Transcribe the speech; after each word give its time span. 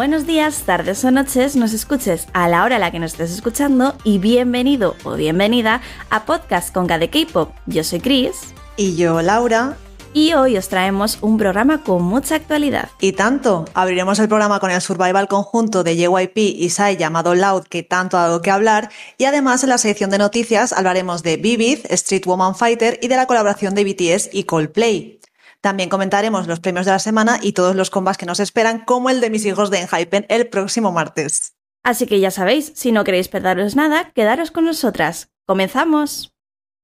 Buenos 0.00 0.26
días, 0.26 0.62
tardes 0.62 1.04
o 1.04 1.10
noches, 1.10 1.56
nos 1.56 1.74
escuches 1.74 2.26
a 2.32 2.48
la 2.48 2.64
hora 2.64 2.76
a 2.76 2.78
la 2.78 2.90
que 2.90 2.98
nos 2.98 3.12
estés 3.12 3.32
escuchando 3.32 3.94
y 4.02 4.16
bienvenido 4.16 4.96
o 5.04 5.12
bienvenida 5.12 5.82
a 6.08 6.24
Podcast 6.24 6.72
con 6.72 6.86
de 6.86 7.10
K-Pop. 7.10 7.52
Yo 7.66 7.84
soy 7.84 8.00
Chris. 8.00 8.54
Y 8.78 8.96
yo, 8.96 9.20
Laura. 9.20 9.76
Y 10.14 10.32
hoy 10.32 10.56
os 10.56 10.70
traemos 10.70 11.18
un 11.20 11.36
programa 11.36 11.84
con 11.84 12.02
mucha 12.02 12.36
actualidad. 12.36 12.88
Y 12.98 13.12
tanto, 13.12 13.66
abriremos 13.74 14.18
el 14.20 14.28
programa 14.28 14.58
con 14.58 14.70
el 14.70 14.80
survival 14.80 15.28
conjunto 15.28 15.84
de 15.84 15.94
JYP 15.94 16.38
y 16.38 16.70
Psy 16.70 16.96
llamado 16.96 17.34
Loud 17.34 17.64
que 17.64 17.82
tanto 17.82 18.16
ha 18.16 18.22
dado 18.22 18.40
que 18.40 18.50
hablar 18.50 18.88
y 19.18 19.26
además 19.26 19.64
en 19.64 19.68
la 19.68 19.76
sección 19.76 20.08
de 20.08 20.16
noticias 20.16 20.72
hablaremos 20.72 21.22
de 21.22 21.36
Vivid, 21.36 21.80
Street 21.90 22.24
Woman 22.24 22.54
Fighter 22.54 22.98
y 23.02 23.08
de 23.08 23.16
la 23.16 23.26
colaboración 23.26 23.74
de 23.74 23.84
BTS 23.84 24.30
y 24.32 24.44
Coldplay. 24.44 25.19
También 25.60 25.90
comentaremos 25.90 26.46
los 26.46 26.60
premios 26.60 26.86
de 26.86 26.92
la 26.92 26.98
semana 26.98 27.38
y 27.42 27.52
todos 27.52 27.76
los 27.76 27.90
combats 27.90 28.16
que 28.16 28.26
nos 28.26 28.40
esperan, 28.40 28.84
como 28.84 29.10
el 29.10 29.20
de 29.20 29.30
mis 29.30 29.44
hijos 29.44 29.70
de 29.70 29.80
Enhypen 29.80 30.26
el 30.28 30.48
próximo 30.48 30.90
martes. 30.90 31.54
Así 31.82 32.06
que 32.06 32.20
ya 32.20 32.30
sabéis, 32.30 32.72
si 32.74 32.92
no 32.92 33.04
queréis 33.04 33.28
perderos 33.28 33.76
nada, 33.76 34.10
quedaros 34.14 34.50
con 34.50 34.64
nosotras. 34.64 35.30
¡Comenzamos! 35.46 36.32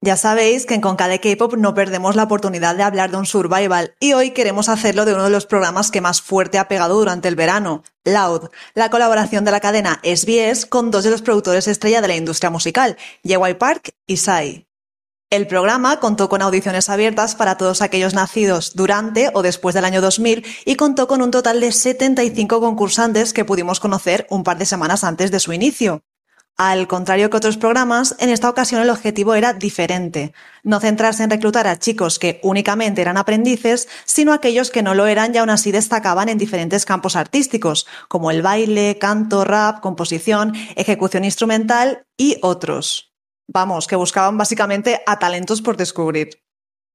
Ya 0.03 0.17
sabéis 0.17 0.67
que 0.67 0.75
en 0.75 0.83
Conca 0.83 1.09
de 1.09 1.21
K-Pop 1.21 1.55
no 1.57 1.73
perdemos 1.73 2.17
la 2.17 2.25
oportunidad 2.25 2.77
de 2.77 2.83
hablar 2.83 3.11
de 3.11 3.17
un 3.17 3.25
survival 3.25 3.95
y 3.99 4.13
hoy 4.13 4.33
queremos 4.33 4.69
hacerlo 4.69 5.07
de 5.07 5.15
uno 5.15 5.25
de 5.25 5.31
los 5.31 5.47
programas 5.47 5.91
que 5.91 6.03
más 6.03 6.21
fuerte 6.21 6.59
ha 6.59 6.69
pegado 6.69 6.99
durante 6.99 7.29
el 7.29 7.35
verano, 7.35 7.83
Loud, 8.05 8.51
la 8.75 8.91
colaboración 8.91 9.45
de 9.45 9.53
la 9.53 9.61
cadena 9.61 10.01
SBS 10.05 10.67
con 10.67 10.91
dos 10.91 11.05
de 11.05 11.11
los 11.11 11.23
productores 11.23 11.67
estrella 11.67 12.03
de 12.03 12.09
la 12.09 12.17
industria 12.17 12.51
musical, 12.51 12.99
JY 13.25 13.55
Park 13.59 13.95
y 14.07 14.19
Psy. 14.19 14.67
El 15.29 15.49
programa 15.49 15.99
contó 15.99 16.29
con 16.29 16.41
audiciones 16.41 16.89
abiertas 16.89 17.35
para 17.35 17.57
todos 17.57 17.83
aquellos 17.83 18.15
nacidos 18.15 18.77
durante 18.77 19.29
o 19.35 19.43
después 19.43 19.75
del 19.75 19.85
año 19.85 20.01
2000 20.01 20.47
y 20.65 20.77
contó 20.77 21.09
con 21.09 21.21
un 21.21 21.33
total 21.33 21.59
de 21.61 21.73
75 21.73 22.61
concursantes 22.61 23.33
que 23.33 23.45
pudimos 23.45 23.81
conocer 23.81 24.29
un 24.31 24.45
par 24.45 24.57
de 24.57 24.67
semanas 24.67 25.03
antes 25.03 25.33
de 25.33 25.41
su 25.41 25.53
inicio. 25.53 26.05
Al 26.57 26.87
contrario 26.87 27.29
que 27.29 27.37
otros 27.37 27.57
programas, 27.57 28.15
en 28.21 28.31
esta 28.31 28.49
ocasión 28.49 28.81
el 28.81 28.89
objetivo 28.89 29.35
era 29.35 29.53
diferente. 29.53 30.33
No 30.63 30.79
centrarse 30.79 31.25
en 31.25 31.31
reclutar 31.31 31.67
a 31.67 31.77
chicos 31.77 32.21
que 32.21 32.39
únicamente 32.45 33.03
eran 33.03 33.17
aprendices, 33.17 33.89
sino 34.05 34.33
aquellos 34.33 34.71
que 34.71 34.85
no 34.85 34.95
lo 34.95 35.07
eran 35.07 35.35
y 35.35 35.39
aún 35.39 35.51
así 35.51 35.73
destacaban 35.73 36.29
en 36.29 36.39
diferentes 36.39 36.87
campos 36.87 37.17
artísticos, 37.17 37.89
como 38.07 38.31
el 38.31 38.43
baile, 38.43 38.97
canto, 38.99 39.45
rap, 39.45 39.81
composición, 39.81 40.55
ejecución 40.77 41.25
instrumental 41.25 42.07
y 42.17 42.39
otros. 42.43 43.16
Vamos, 43.49 43.87
que 43.87 43.97
buscaban 43.97 44.37
básicamente 44.39 45.01
a 45.07 45.19
talentos 45.19 45.63
por 45.63 45.77
descubrir. 45.77 46.31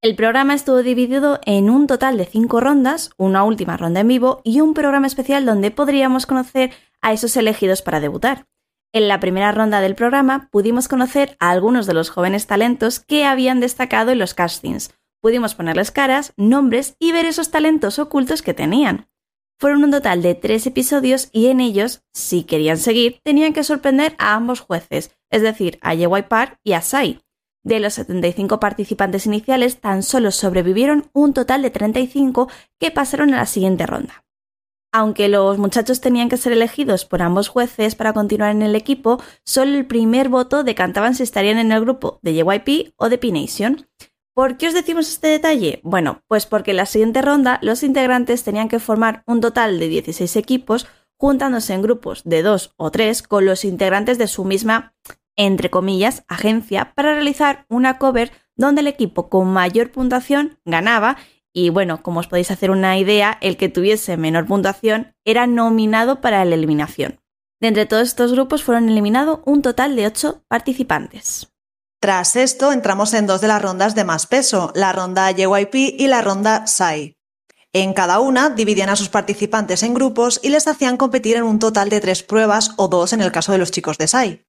El 0.03 0.15
programa 0.15 0.55
estuvo 0.55 0.81
dividido 0.81 1.39
en 1.45 1.69
un 1.69 1.85
total 1.85 2.17
de 2.17 2.25
cinco 2.25 2.59
rondas, 2.59 3.11
una 3.17 3.43
última 3.43 3.77
ronda 3.77 3.99
en 3.99 4.07
vivo 4.07 4.41
y 4.43 4.59
un 4.59 4.73
programa 4.73 5.05
especial 5.05 5.45
donde 5.45 5.69
podríamos 5.69 6.25
conocer 6.25 6.71
a 7.01 7.13
esos 7.13 7.37
elegidos 7.37 7.83
para 7.83 7.99
debutar. 7.99 8.47
En 8.93 9.07
la 9.07 9.19
primera 9.19 9.51
ronda 9.51 9.79
del 9.79 9.95
programa 9.95 10.49
pudimos 10.51 10.87
conocer 10.87 11.37
a 11.39 11.51
algunos 11.51 11.85
de 11.85 11.93
los 11.93 12.09
jóvenes 12.09 12.47
talentos 12.47 12.99
que 12.99 13.25
habían 13.25 13.59
destacado 13.59 14.11
en 14.11 14.19
los 14.19 14.33
castings. 14.33 14.91
Pudimos 15.21 15.53
ponerles 15.53 15.91
caras, 15.91 16.33
nombres 16.35 16.95
y 16.99 17.11
ver 17.11 17.25
esos 17.25 17.51
talentos 17.51 17.99
ocultos 17.99 18.41
que 18.41 18.55
tenían. 18.55 19.07
Fueron 19.59 19.83
un 19.83 19.91
total 19.91 20.23
de 20.23 20.33
tres 20.33 20.65
episodios 20.65 21.29
y 21.31 21.47
en 21.47 21.59
ellos, 21.61 22.01
si 22.11 22.43
querían 22.43 22.77
seguir, 22.77 23.21
tenían 23.23 23.53
que 23.53 23.63
sorprender 23.63 24.15
a 24.17 24.33
ambos 24.33 24.59
jueces, 24.59 25.15
es 25.31 25.41
decir, 25.41 25.79
a 25.81 25.95
Yewai 25.95 26.27
Park 26.27 26.59
y 26.63 26.73
a 26.73 26.81
Sai. 26.81 27.21
De 27.63 27.79
los 27.79 27.93
75 27.93 28.59
participantes 28.59 29.25
iniciales, 29.25 29.79
tan 29.79 30.03
solo 30.03 30.31
sobrevivieron 30.31 31.09
un 31.13 31.33
total 31.33 31.61
de 31.61 31.69
35 31.69 32.49
que 32.79 32.91
pasaron 32.91 33.33
a 33.33 33.37
la 33.37 33.45
siguiente 33.45 33.85
ronda. 33.85 34.25
Aunque 34.93 35.29
los 35.29 35.57
muchachos 35.57 36.01
tenían 36.01 36.27
que 36.27 36.37
ser 36.37 36.51
elegidos 36.51 37.05
por 37.05 37.21
ambos 37.21 37.47
jueces 37.47 37.95
para 37.95 38.13
continuar 38.13 38.51
en 38.51 38.61
el 38.61 38.75
equipo, 38.75 39.21
solo 39.45 39.77
el 39.77 39.85
primer 39.85 40.27
voto 40.27 40.63
decantaban 40.63 41.15
si 41.15 41.23
estarían 41.23 41.59
en 41.59 41.71
el 41.71 41.81
grupo 41.81 42.19
de 42.23 42.33
JYP 42.33 42.93
o 42.97 43.07
de 43.07 43.17
P-Nation. 43.17 43.87
¿Por 44.33 44.57
qué 44.57 44.67
os 44.67 44.73
decimos 44.73 45.09
este 45.09 45.27
detalle? 45.27 45.79
Bueno, 45.83 46.23
pues 46.27 46.45
porque 46.45 46.71
en 46.71 46.77
la 46.77 46.85
siguiente 46.85 47.21
ronda 47.21 47.59
los 47.61 47.83
integrantes 47.83 48.43
tenían 48.43 48.67
que 48.67 48.79
formar 48.79 49.23
un 49.27 49.39
total 49.39 49.79
de 49.79 49.87
16 49.87 50.35
equipos 50.35 50.87
juntándose 51.15 51.73
en 51.73 51.83
grupos 51.83 52.23
de 52.25 52.41
dos 52.41 52.73
o 52.77 52.91
tres 52.91 53.21
con 53.21 53.45
los 53.45 53.63
integrantes 53.63 54.17
de 54.17 54.27
su 54.27 54.43
misma, 54.43 54.95
entre 55.35 55.69
comillas, 55.69 56.23
agencia 56.27 56.93
para 56.95 57.13
realizar 57.13 57.65
una 57.69 57.97
cover 57.97 58.31
donde 58.55 58.81
el 58.81 58.87
equipo 58.87 59.29
con 59.29 59.47
mayor 59.47 59.91
puntuación 59.91 60.59
ganaba 60.65 61.17
y 61.53 61.69
bueno, 61.69 62.01
como 62.01 62.21
os 62.21 62.27
podéis 62.27 62.51
hacer 62.51 62.71
una 62.71 62.97
idea, 62.97 63.37
el 63.41 63.57
que 63.57 63.69
tuviese 63.69 64.15
menor 64.17 64.45
puntuación 64.45 65.15
era 65.25 65.47
nominado 65.47 66.21
para 66.21 66.45
la 66.45 66.55
eliminación. 66.55 67.19
De 67.59 67.67
entre 67.67 67.85
todos 67.85 68.07
estos 68.07 68.31
grupos 68.31 68.63
fueron 68.63 68.89
eliminados 68.89 69.39
un 69.45 69.61
total 69.61 69.95
de 69.95 70.07
8 70.07 70.45
participantes. 70.47 71.51
Tras 71.99 72.35
esto, 72.35 72.71
entramos 72.71 73.13
en 73.13 73.27
dos 73.27 73.41
de 73.41 73.47
las 73.47 73.61
rondas 73.61 73.93
de 73.93 74.03
más 74.03 74.25
peso, 74.25 74.71
la 74.73 74.91
ronda 74.91 75.29
JYP 75.29 75.75
y 75.75 76.07
la 76.07 76.21
ronda 76.21 76.65
SAI. 76.65 77.15
En 77.73 77.93
cada 77.93 78.19
una 78.19 78.49
dividían 78.49 78.89
a 78.89 78.95
sus 78.95 79.09
participantes 79.09 79.83
en 79.83 79.93
grupos 79.93 80.39
y 80.41 80.49
les 80.49 80.67
hacían 80.67 80.97
competir 80.97 81.37
en 81.37 81.43
un 81.43 81.59
total 81.59 81.89
de 81.89 82.01
tres 82.01 82.23
pruebas 82.23 82.71
o 82.77 82.87
dos 82.87 83.13
en 83.13 83.21
el 83.21 83.31
caso 83.31 83.51
de 83.51 83.59
los 83.59 83.71
chicos 83.71 83.97
de 83.99 84.07
SAI. 84.07 84.45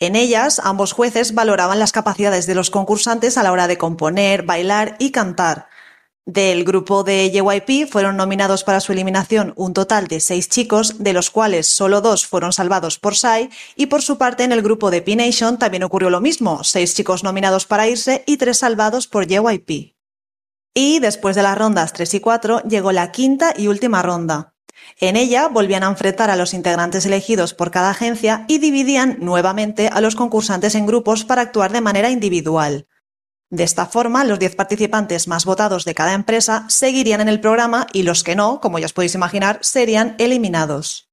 En 0.00 0.16
ellas, 0.16 0.60
ambos 0.64 0.92
jueces 0.92 1.34
valoraban 1.34 1.78
las 1.78 1.92
capacidades 1.92 2.46
de 2.46 2.54
los 2.54 2.70
concursantes 2.70 3.38
a 3.38 3.42
la 3.42 3.52
hora 3.52 3.68
de 3.68 3.78
componer, 3.78 4.42
bailar 4.42 4.96
y 4.98 5.12
cantar, 5.12 5.68
del 6.32 6.64
grupo 6.64 7.02
de 7.02 7.30
JYP 7.32 7.90
fueron 7.90 8.16
nominados 8.16 8.62
para 8.62 8.80
su 8.80 8.92
eliminación 8.92 9.52
un 9.56 9.72
total 9.72 10.06
de 10.06 10.20
seis 10.20 10.48
chicos, 10.48 11.02
de 11.02 11.12
los 11.12 11.30
cuales 11.30 11.66
solo 11.66 12.00
dos 12.00 12.26
fueron 12.26 12.52
salvados 12.52 12.98
por 12.98 13.16
Psy, 13.16 13.50
y 13.74 13.86
por 13.86 14.02
su 14.02 14.16
parte 14.16 14.44
en 14.44 14.52
el 14.52 14.62
grupo 14.62 14.90
de 14.90 15.02
P-Nation 15.02 15.58
también 15.58 15.82
ocurrió 15.82 16.08
lo 16.08 16.20
mismo, 16.20 16.62
seis 16.62 16.94
chicos 16.94 17.24
nominados 17.24 17.66
para 17.66 17.88
irse 17.88 18.22
y 18.26 18.36
tres 18.36 18.58
salvados 18.58 19.08
por 19.08 19.26
JYP. 19.26 19.96
Y 20.72 21.00
después 21.00 21.34
de 21.34 21.42
las 21.42 21.58
rondas 21.58 21.92
3 21.92 22.14
y 22.14 22.20
4 22.20 22.62
llegó 22.62 22.92
la 22.92 23.10
quinta 23.10 23.52
y 23.56 23.66
última 23.66 24.02
ronda. 24.02 24.49
En 24.98 25.16
ella 25.16 25.48
volvían 25.48 25.82
a 25.82 25.88
enfrentar 25.88 26.30
a 26.30 26.36
los 26.36 26.54
integrantes 26.54 27.06
elegidos 27.06 27.54
por 27.54 27.70
cada 27.70 27.90
agencia 27.90 28.44
y 28.48 28.58
dividían 28.58 29.18
nuevamente 29.20 29.88
a 29.88 30.00
los 30.00 30.16
concursantes 30.16 30.74
en 30.74 30.86
grupos 30.86 31.24
para 31.24 31.42
actuar 31.42 31.72
de 31.72 31.80
manera 31.80 32.10
individual. 32.10 32.86
De 33.50 33.64
esta 33.64 33.86
forma, 33.86 34.24
los 34.24 34.38
10 34.38 34.54
participantes 34.54 35.26
más 35.26 35.44
votados 35.44 35.84
de 35.84 35.94
cada 35.94 36.14
empresa 36.14 36.64
seguirían 36.68 37.20
en 37.20 37.28
el 37.28 37.40
programa 37.40 37.86
y 37.92 38.04
los 38.04 38.22
que 38.22 38.36
no, 38.36 38.60
como 38.60 38.78
ya 38.78 38.86
os 38.86 38.92
podéis 38.92 39.16
imaginar, 39.16 39.58
serían 39.62 40.14
eliminados. 40.18 41.10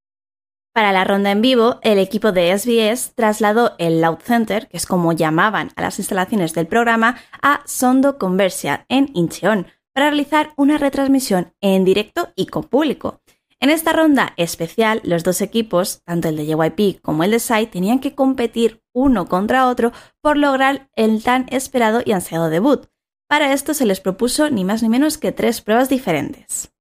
Para 0.71 0.91
la 0.91 1.03
ronda 1.03 1.31
en 1.31 1.41
vivo, 1.41 1.79
el 1.81 1.97
equipo 1.97 2.31
de 2.31 2.55
SBS 2.55 3.13
trasladó 3.15 3.73
el 3.79 3.99
Loud 3.99 4.19
Center, 4.19 4.67
que 4.67 4.77
es 4.77 4.85
como 4.85 5.11
llamaban 5.11 5.71
a 5.75 5.81
las 5.81 5.97
instalaciones 5.97 6.53
del 6.53 6.67
programa, 6.67 7.17
a 7.41 7.61
Sondo 7.65 8.19
Conversia, 8.19 8.85
en 8.87 9.09
Incheon, 9.15 9.65
para 9.91 10.11
realizar 10.11 10.53
una 10.55 10.77
retransmisión 10.77 11.55
en 11.61 11.83
directo 11.83 12.29
y 12.35 12.45
con 12.45 12.65
público. 12.65 13.21
En 13.59 13.71
esta 13.71 13.91
ronda 13.91 14.33
especial, 14.37 15.01
los 15.03 15.23
dos 15.23 15.41
equipos, 15.41 16.03
tanto 16.03 16.29
el 16.29 16.37
de 16.37 16.45
JYP 16.45 17.01
como 17.01 17.23
el 17.23 17.31
de 17.31 17.39
SAI, 17.39 17.65
tenían 17.67 17.99
que 17.99 18.13
competir 18.13 18.83
uno 18.93 19.27
contra 19.27 19.67
otro 19.67 19.91
por 20.21 20.37
lograr 20.37 20.89
el 20.95 21.23
tan 21.23 21.47
esperado 21.49 22.01
y 22.05 22.11
ansiado 22.11 22.49
debut. 22.49 22.85
Para 23.27 23.53
esto 23.53 23.73
se 23.73 23.85
les 23.85 23.99
propuso 23.99 24.49
ni 24.51 24.63
más 24.63 24.83
ni 24.83 24.89
menos 24.89 25.17
que 25.17 25.31
tres 25.31 25.61
pruebas 25.61 25.89
diferentes. 25.89 26.71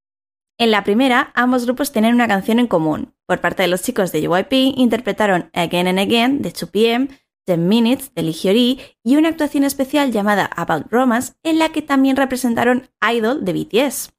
En 0.58 0.70
la 0.70 0.84
primera, 0.84 1.32
ambos 1.34 1.64
grupos 1.64 1.92
tenían 1.92 2.14
una 2.14 2.28
canción 2.28 2.58
en 2.58 2.66
común. 2.66 3.14
Por 3.26 3.40
parte 3.40 3.62
de 3.62 3.68
los 3.68 3.82
chicos 3.82 4.12
de 4.12 4.20
JYP, 4.20 4.78
interpretaron 4.78 5.50
Again 5.54 5.88
and 5.88 5.98
Again 5.98 6.42
de 6.42 6.52
2PM, 6.52 7.08
10 7.46 7.58
Minutes 7.58 8.12
de 8.14 8.22
Lee 8.22 8.80
y 9.02 9.16
una 9.16 9.30
actuación 9.30 9.64
especial 9.64 10.12
llamada 10.12 10.44
About 10.44 10.90
Romance 10.90 11.34
en 11.42 11.58
la 11.58 11.70
que 11.70 11.82
también 11.82 12.16
representaron 12.16 12.90
Idol 13.00 13.44
de 13.44 13.52
BTS. 13.52 14.15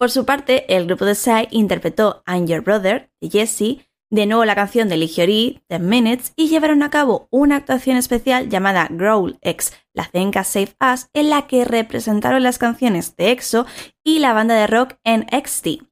Por 0.00 0.10
su 0.10 0.24
parte, 0.24 0.64
el 0.74 0.86
grupo 0.86 1.04
de 1.04 1.14
Psy 1.14 1.48
interpretó 1.50 2.22
I'm 2.26 2.46
Your 2.46 2.62
Brother 2.62 3.10
de 3.20 3.28
Jessie, 3.28 3.86
de 4.08 4.24
nuevo 4.24 4.46
la 4.46 4.54
canción 4.54 4.88
de 4.88 4.96
Ligiori, 4.96 5.62
10 5.68 5.82
Minutes, 5.82 6.32
y 6.36 6.48
llevaron 6.48 6.82
a 6.82 6.88
cabo 6.88 7.28
una 7.30 7.56
actuación 7.56 7.98
especial 7.98 8.48
llamada 8.48 8.88
Growl 8.90 9.38
X 9.42 9.74
La 9.92 10.06
Zenka 10.06 10.42
Save 10.42 10.74
Us, 10.80 11.08
en 11.12 11.28
la 11.28 11.46
que 11.46 11.66
representaron 11.66 12.42
las 12.42 12.56
canciones 12.56 13.14
de 13.16 13.30
EXO 13.30 13.66
y 14.02 14.20
la 14.20 14.32
banda 14.32 14.54
de 14.54 14.66
rock 14.66 14.94
NXT. 15.04 15.82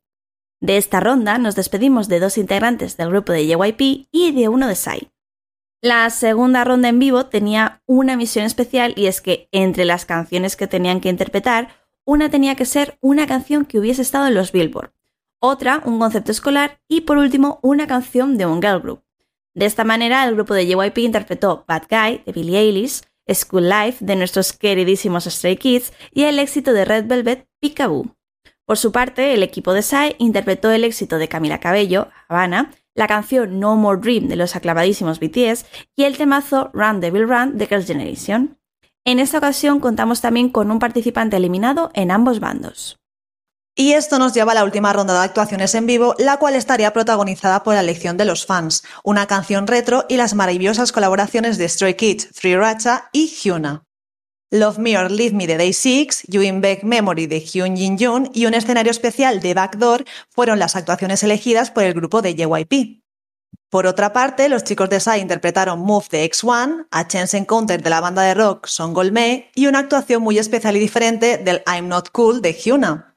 De 0.62 0.78
esta 0.78 1.00
ronda 1.00 1.36
nos 1.36 1.54
despedimos 1.54 2.08
de 2.08 2.20
dos 2.20 2.38
integrantes 2.38 2.96
del 2.96 3.10
grupo 3.10 3.32
de 3.32 3.46
JYP 3.46 4.08
y 4.10 4.32
de 4.32 4.48
uno 4.48 4.68
de 4.68 4.74
Psy. 4.74 5.10
La 5.82 6.08
segunda 6.08 6.64
ronda 6.64 6.88
en 6.88 6.98
vivo 6.98 7.26
tenía 7.26 7.82
una 7.84 8.16
misión 8.16 8.46
especial 8.46 8.94
y 8.96 9.06
es 9.06 9.20
que 9.20 9.50
entre 9.52 9.84
las 9.84 10.06
canciones 10.06 10.56
que 10.56 10.66
tenían 10.66 11.02
que 11.02 11.10
interpretar 11.10 11.68
una 12.08 12.30
tenía 12.30 12.54
que 12.54 12.64
ser 12.64 12.96
una 13.02 13.26
canción 13.26 13.66
que 13.66 13.78
hubiese 13.78 14.00
estado 14.00 14.28
en 14.28 14.34
los 14.34 14.50
Billboard, 14.50 14.94
otra 15.40 15.82
un 15.84 15.98
concepto 15.98 16.32
escolar 16.32 16.80
y 16.88 17.02
por 17.02 17.18
último 17.18 17.60
una 17.62 17.86
canción 17.86 18.38
de 18.38 18.46
un 18.46 18.62
girl 18.62 18.80
group. 18.80 19.02
De 19.52 19.66
esta 19.66 19.84
manera, 19.84 20.24
el 20.24 20.34
grupo 20.34 20.54
de 20.54 20.66
JYP 20.66 20.96
interpretó 21.00 21.66
Bad 21.68 21.82
Guy 21.90 22.22
de 22.24 22.32
Billie 22.32 22.60
Eilish, 22.60 23.02
School 23.30 23.68
Life 23.68 24.02
de 24.02 24.16
nuestros 24.16 24.54
queridísimos 24.54 25.24
Stray 25.24 25.58
Kids 25.58 25.92
y 26.10 26.22
el 26.22 26.38
éxito 26.38 26.72
de 26.72 26.86
Red 26.86 27.08
Velvet 27.08 27.46
Peekaboo. 27.60 28.16
Por 28.64 28.78
su 28.78 28.90
parte, 28.90 29.34
el 29.34 29.42
equipo 29.42 29.74
de 29.74 29.82
Psy 29.82 30.16
interpretó 30.16 30.70
el 30.70 30.84
éxito 30.84 31.18
de 31.18 31.28
Camila 31.28 31.60
Cabello, 31.60 32.08
Havana, 32.28 32.70
la 32.94 33.06
canción 33.06 33.60
No 33.60 33.76
More 33.76 34.00
Dream 34.00 34.28
de 34.28 34.36
los 34.36 34.56
aclavadísimos 34.56 35.20
BTS 35.20 35.66
y 35.94 36.04
el 36.04 36.16
temazo 36.16 36.70
Run 36.72 37.00
Devil 37.00 37.28
Run 37.28 37.58
de 37.58 37.66
Girls' 37.66 37.86
Generation. 37.86 38.58
En 39.10 39.20
esta 39.20 39.38
ocasión 39.38 39.80
contamos 39.80 40.20
también 40.20 40.50
con 40.50 40.70
un 40.70 40.78
participante 40.78 41.38
eliminado 41.38 41.90
en 41.94 42.10
ambos 42.10 42.40
bandos. 42.40 42.98
Y 43.74 43.92
esto 43.92 44.18
nos 44.18 44.34
lleva 44.34 44.52
a 44.52 44.54
la 44.54 44.64
última 44.64 44.92
ronda 44.92 45.14
de 45.14 45.24
actuaciones 45.24 45.74
en 45.74 45.86
vivo, 45.86 46.14
la 46.18 46.36
cual 46.36 46.54
estaría 46.54 46.92
protagonizada 46.92 47.62
por 47.62 47.72
la 47.72 47.80
elección 47.80 48.18
de 48.18 48.26
los 48.26 48.44
fans, 48.44 48.82
una 49.02 49.26
canción 49.26 49.66
retro 49.66 50.04
y 50.10 50.18
las 50.18 50.34
maravillosas 50.34 50.92
colaboraciones 50.92 51.56
de 51.56 51.70
Stray 51.70 51.94
Kids, 51.94 52.28
Free 52.34 52.54
Racha 52.54 53.08
y 53.10 53.28
Hyuna. 53.28 53.84
Love 54.50 54.76
Me 54.76 54.98
or 54.98 55.10
Leave 55.10 55.34
Me 55.34 55.46
de 55.46 55.56
Day 55.56 55.72
6, 55.72 56.24
You 56.28 56.42
In 56.42 56.60
Back 56.60 56.82
Memory 56.82 57.26
de 57.28 57.40
Hyun 57.40 57.78
Jin 57.78 57.96
Yoon 57.96 58.30
y 58.34 58.44
un 58.44 58.52
escenario 58.52 58.90
especial 58.90 59.40
de 59.40 59.54
Backdoor 59.54 60.04
fueron 60.28 60.58
las 60.58 60.76
actuaciones 60.76 61.22
elegidas 61.22 61.70
por 61.70 61.84
el 61.84 61.94
grupo 61.94 62.20
de 62.20 62.34
JYP. 62.34 63.07
Por 63.70 63.86
otra 63.86 64.14
parte, 64.14 64.48
los 64.48 64.64
chicos 64.64 64.88
de 64.88 64.98
Psy 64.98 65.20
interpretaron 65.20 65.80
Move 65.80 66.06
de 66.10 66.30
X1, 66.30 66.86
A 66.90 67.06
Chance 67.06 67.36
Encounter 67.36 67.82
de 67.82 67.90
la 67.90 68.00
banda 68.00 68.22
de 68.22 68.34
rock 68.34 68.66
Son 68.66 68.94
Golme 68.94 69.50
y 69.54 69.66
una 69.66 69.80
actuación 69.80 70.22
muy 70.22 70.38
especial 70.38 70.76
y 70.76 70.80
diferente 70.80 71.36
del 71.36 71.62
I'm 71.66 71.88
Not 71.88 72.10
Cool 72.10 72.40
de 72.40 72.54
Hyuna. 72.54 73.16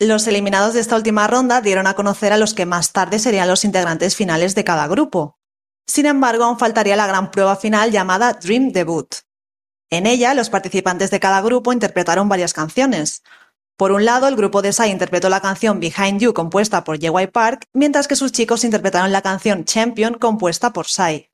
Los 0.00 0.26
eliminados 0.26 0.74
de 0.74 0.80
esta 0.80 0.96
última 0.96 1.26
ronda 1.26 1.60
dieron 1.60 1.86
a 1.86 1.94
conocer 1.94 2.32
a 2.32 2.38
los 2.38 2.54
que 2.54 2.66
más 2.66 2.92
tarde 2.92 3.18
serían 3.18 3.46
los 3.46 3.64
integrantes 3.64 4.16
finales 4.16 4.54
de 4.54 4.64
cada 4.64 4.86
grupo. 4.86 5.38
Sin 5.86 6.06
embargo, 6.06 6.44
aún 6.44 6.58
faltaría 6.58 6.96
la 6.96 7.06
gran 7.06 7.30
prueba 7.30 7.56
final 7.56 7.90
llamada 7.90 8.32
Dream 8.32 8.72
Debut. 8.72 9.14
En 9.90 10.06
ella, 10.06 10.34
los 10.34 10.50
participantes 10.50 11.10
de 11.10 11.20
cada 11.20 11.42
grupo 11.42 11.72
interpretaron 11.72 12.28
varias 12.28 12.52
canciones. 12.52 13.22
Por 13.76 13.90
un 13.90 14.04
lado, 14.04 14.28
el 14.28 14.36
grupo 14.36 14.62
de 14.62 14.72
Psy 14.72 14.90
interpretó 14.90 15.28
la 15.28 15.40
canción 15.40 15.80
Behind 15.80 16.20
You 16.20 16.32
compuesta 16.32 16.84
por 16.84 16.98
JY 16.98 17.26
Park, 17.32 17.66
mientras 17.72 18.06
que 18.06 18.14
sus 18.14 18.30
chicos 18.30 18.62
interpretaron 18.62 19.10
la 19.10 19.20
canción 19.20 19.64
Champion 19.64 20.14
compuesta 20.14 20.72
por 20.72 20.86
Psy. 20.86 21.28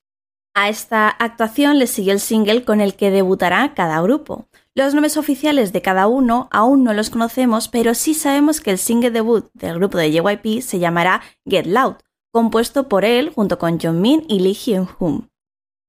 A 0.55 0.67
esta 0.67 1.07
actuación 1.07 1.77
le 1.77 1.85
siguió 1.85 2.13
el 2.13 2.19
single 2.19 2.65
con 2.65 2.81
el 2.81 2.95
que 2.95 3.11
debutará 3.11 3.73
cada 3.75 4.01
grupo. 4.01 4.47
Los 4.73 4.95
nombres 4.95 5.17
oficiales 5.17 5.71
de 5.71 5.83
cada 5.83 6.07
uno 6.07 6.49
aún 6.51 6.83
no 6.83 6.93
los 6.93 7.11
conocemos, 7.11 7.67
pero 7.67 7.93
sí 7.93 8.15
sabemos 8.15 8.59
que 8.59 8.71
el 8.71 8.79
single 8.79 9.11
debut 9.11 9.49
del 9.53 9.75
grupo 9.75 9.99
de 9.99 10.11
JYP 10.11 10.61
se 10.61 10.79
llamará 10.79 11.21
Get 11.45 11.67
Loud, 11.67 11.97
compuesto 12.33 12.89
por 12.89 13.05
él 13.05 13.31
junto 13.35 13.59
con 13.59 13.77
Min 14.01 14.25
y 14.27 14.39
Lee 14.39 14.55
Hyun-hoon. 14.55 15.30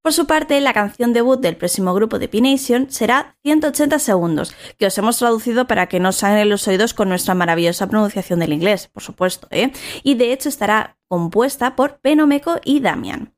Por 0.03 0.13
su 0.13 0.27
parte, 0.27 0.61
la 0.61 0.73
canción 0.73 1.13
debut 1.13 1.41
del 1.41 1.57
próximo 1.57 1.95
grupo 1.95 2.19
de 2.19 2.27
P-Nation 2.27 2.91
será 2.91 3.37
180 3.45 4.01
segundos, 4.01 4.53
que 4.77 4.87
os 4.87 4.99
hemos 4.99 5.17
traducido 5.17 5.69
para 5.69 5.87
que 5.87 6.01
no 6.01 6.11
sangren 6.11 6.49
los 6.49 6.67
oídos 6.67 6.93
con 6.93 7.09
nuestra 7.09 7.35
maravillosa 7.35 7.87
pronunciación 7.87 8.41
del 8.41 8.53
inglés, 8.53 8.89
por 8.89 9.05
supuesto, 9.05 9.47
¿eh? 9.53 9.71
y 10.03 10.17
de 10.17 10.33
hecho 10.33 10.49
estará 10.49 10.99
compuesta 11.07 11.77
por 11.77 12.01
Penomeko 12.01 12.59
y 12.65 12.81
Damian. 12.81 13.32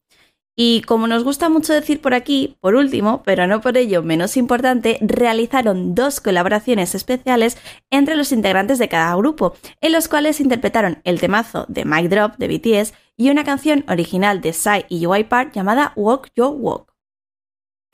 Y 0.56 0.82
como 0.82 1.08
nos 1.08 1.24
gusta 1.24 1.48
mucho 1.48 1.72
decir 1.72 2.00
por 2.00 2.14
aquí, 2.14 2.56
por 2.60 2.76
último, 2.76 3.22
pero 3.24 3.48
no 3.48 3.60
por 3.60 3.76
ello 3.76 4.04
menos 4.04 4.36
importante, 4.36 4.98
realizaron 5.00 5.96
dos 5.96 6.20
colaboraciones 6.20 6.94
especiales 6.94 7.58
entre 7.90 8.14
los 8.14 8.30
integrantes 8.30 8.78
de 8.78 8.88
cada 8.88 9.16
grupo, 9.16 9.54
en 9.80 9.92
los 9.92 10.06
cuales 10.06 10.40
interpretaron 10.40 11.00
el 11.02 11.20
temazo 11.20 11.66
de 11.68 11.84
Mic 11.84 12.08
Drop 12.08 12.36
de 12.36 12.46
BTS 12.48 12.94
y 13.16 13.30
una 13.30 13.42
canción 13.42 13.84
original 13.88 14.40
de 14.40 14.52
Psy 14.52 14.86
y 14.88 15.06
Park 15.24 15.52
llamada 15.52 15.92
Walk 15.96 16.30
Your 16.36 16.54
Walk. 16.56 16.93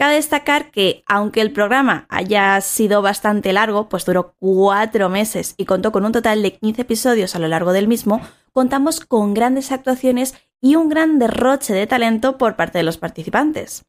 Cabe 0.01 0.15
destacar 0.15 0.71
que, 0.71 1.05
aunque 1.07 1.43
el 1.43 1.53
programa 1.53 2.07
haya 2.09 2.59
sido 2.63 3.03
bastante 3.03 3.53
largo, 3.53 3.91
pues 3.91 4.07
duró 4.07 4.35
cuatro 4.39 5.11
meses 5.11 5.53
y 5.59 5.67
contó 5.67 5.93
con 5.93 6.07
un 6.07 6.13
total 6.13 6.41
de 6.41 6.55
15 6.55 6.81
episodios 6.81 7.37
a 7.37 7.39
lo 7.39 7.49
largo 7.49 7.75
del 7.75 7.87
mismo, 7.87 8.23
contamos 8.55 9.01
con 9.01 9.35
grandes 9.35 9.73
actuaciones 9.73 10.35
y 10.59 10.77
un 10.77 10.89
gran 10.89 11.19
derroche 11.19 11.75
de 11.75 11.87
talento 11.87 12.39
por 12.39 12.57
parte 12.57 12.79
de 12.79 12.85
los 12.85 12.97
participantes. 12.97 13.85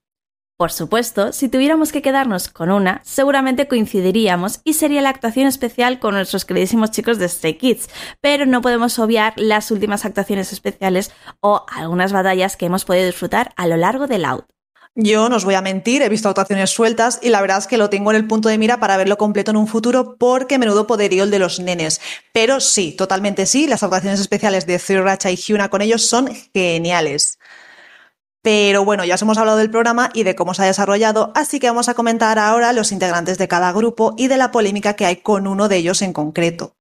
Por 0.58 0.74
supuesto, 0.74 1.31
si 1.31 1.48
tuviéramos 1.48 1.94
que 1.94 2.02
quedarnos 2.02 2.50
con 2.50 2.72
una, 2.72 3.00
seguramente 3.06 3.69
coincidiríamos 3.69 4.60
y 4.66 4.74
sería 4.74 5.02
la 5.02 5.12
actuación 5.12 5.48
especial 5.48 6.00
con 6.00 6.16
nuestros 6.16 6.44
queridísimos 6.44 6.92
chicos 6.92 7.19
de 7.19 7.30
Stray 7.30 7.54
Kids, 7.54 7.88
pero 8.19 8.46
no 8.46 8.62
podemos 8.62 9.00
obviar 9.00 9.31
las 9.38 9.72
últimas 9.72 10.04
actuaciones 10.04 10.52
especiales 10.52 11.14
o 11.40 11.66
algunas 11.74 12.12
batallas 12.12 12.57
que 12.57 12.66
hemos 12.66 12.84
podido 12.84 13.06
disfrutar 13.06 13.54
a 13.56 13.66
lo 13.66 13.78
largo 13.78 14.07
del 14.07 14.25
out. 14.25 14.44
Yo 14.96 15.30
no 15.30 15.38
os 15.38 15.46
voy 15.46 15.56
a 15.56 15.62
mentir, 15.62 16.02
he 16.02 16.10
visto 16.10 16.28
actuaciones 16.28 16.70
sueltas 16.70 17.20
y 17.22 17.30
la 17.30 17.40
verdad 17.40 17.60
es 17.60 17.68
que 17.68 17.78
lo 17.78 17.90
tengo 17.90 18.12
en 18.12 18.18
el 18.18 18.28
punto 18.28 18.50
de 18.50 18.58
mira 18.58 18.82
para 18.82 18.98
verlo 18.98 19.18
completo 19.18 19.52
en 19.52 19.58
un 19.58 19.68
futuro 19.68 20.18
porque 20.18 20.60
menudo 20.60 20.86
poderío 20.86 21.24
el 21.24 21.32
de 21.32 21.40
los 21.40 21.62
nenes. 21.62 22.02
Pero 22.34 22.60
sí, 22.60 22.92
totalmente 22.92 23.46
sí, 23.46 23.68
las 23.68 23.84
actuaciones 23.84 24.20
especiales 24.20 24.66
de 24.66 24.78
Racha 25.02 25.32
y 25.32 25.38
Hyuna 25.38 25.70
con 25.70 25.82
ellos 25.82 26.06
son 26.06 26.30
geniales. 26.54 27.40
Pero 28.42 28.84
bueno, 28.84 29.06
ya 29.06 29.16
os 29.16 29.22
hemos 29.22 29.38
hablado 29.38 29.58
del 29.60 29.72
programa 29.72 30.10
y 30.14 30.24
de 30.24 30.36
cómo 30.36 30.54
se 30.54 30.64
ha 30.64 30.66
desarrollado, 30.66 31.32
así 31.36 31.60
que 31.60 31.68
vamos 31.68 31.88
a 31.88 31.94
comentar 31.94 32.38
ahora 32.38 32.74
los 32.74 32.92
integrantes 32.92 33.38
de 33.38 33.48
cada 33.48 33.72
grupo 33.72 34.14
y 34.18 34.28
de 34.28 34.38
la 34.38 34.52
polémica 34.52 34.96
que 34.96 35.06
hay 35.06 35.18
con 35.18 35.48
uno 35.48 35.70
de 35.70 35.78
ellos 35.78 36.02
en 36.02 36.12
concreto. 36.12 36.76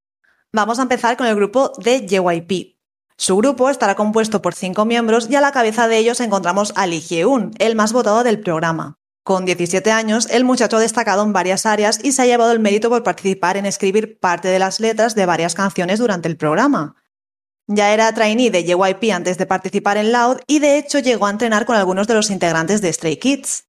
Vamos 0.51 0.79
a 0.79 0.81
empezar 0.81 1.15
con 1.15 1.27
el 1.27 1.35
grupo 1.35 1.71
de 1.77 2.05
JYP. 2.05 2.80
Su 3.21 3.37
grupo 3.37 3.69
estará 3.69 3.93
compuesto 3.93 4.41
por 4.41 4.55
cinco 4.55 4.83
miembros 4.83 5.29
y 5.29 5.35
a 5.35 5.41
la 5.41 5.51
cabeza 5.51 5.87
de 5.87 5.95
ellos 5.95 6.19
encontramos 6.21 6.73
a 6.75 6.87
Lee 6.87 7.01
Hye-un, 7.01 7.51
el 7.59 7.75
más 7.75 7.93
votado 7.93 8.23
del 8.23 8.39
programa. 8.39 8.97
Con 9.23 9.45
17 9.45 9.91
años, 9.91 10.27
el 10.31 10.43
muchacho 10.43 10.77
ha 10.77 10.79
destacado 10.79 11.21
en 11.21 11.31
varias 11.31 11.67
áreas 11.67 12.03
y 12.03 12.13
se 12.13 12.23
ha 12.23 12.25
llevado 12.25 12.51
el 12.51 12.59
mérito 12.59 12.89
por 12.89 13.03
participar 13.03 13.57
en 13.57 13.67
escribir 13.67 14.17
parte 14.17 14.47
de 14.47 14.57
las 14.57 14.79
letras 14.79 15.13
de 15.13 15.27
varias 15.27 15.53
canciones 15.53 15.99
durante 15.99 16.29
el 16.29 16.35
programa. 16.35 16.95
Ya 17.67 17.93
era 17.93 18.11
trainee 18.11 18.49
de 18.49 18.63
JYP 18.63 19.11
antes 19.13 19.37
de 19.37 19.45
participar 19.45 19.97
en 19.97 20.11
Loud 20.11 20.37
y 20.47 20.57
de 20.57 20.79
hecho 20.79 20.97
llegó 20.97 21.27
a 21.27 21.29
entrenar 21.29 21.67
con 21.67 21.75
algunos 21.75 22.07
de 22.07 22.15
los 22.15 22.31
integrantes 22.31 22.81
de 22.81 22.91
Stray 22.91 23.17
Kids. 23.17 23.65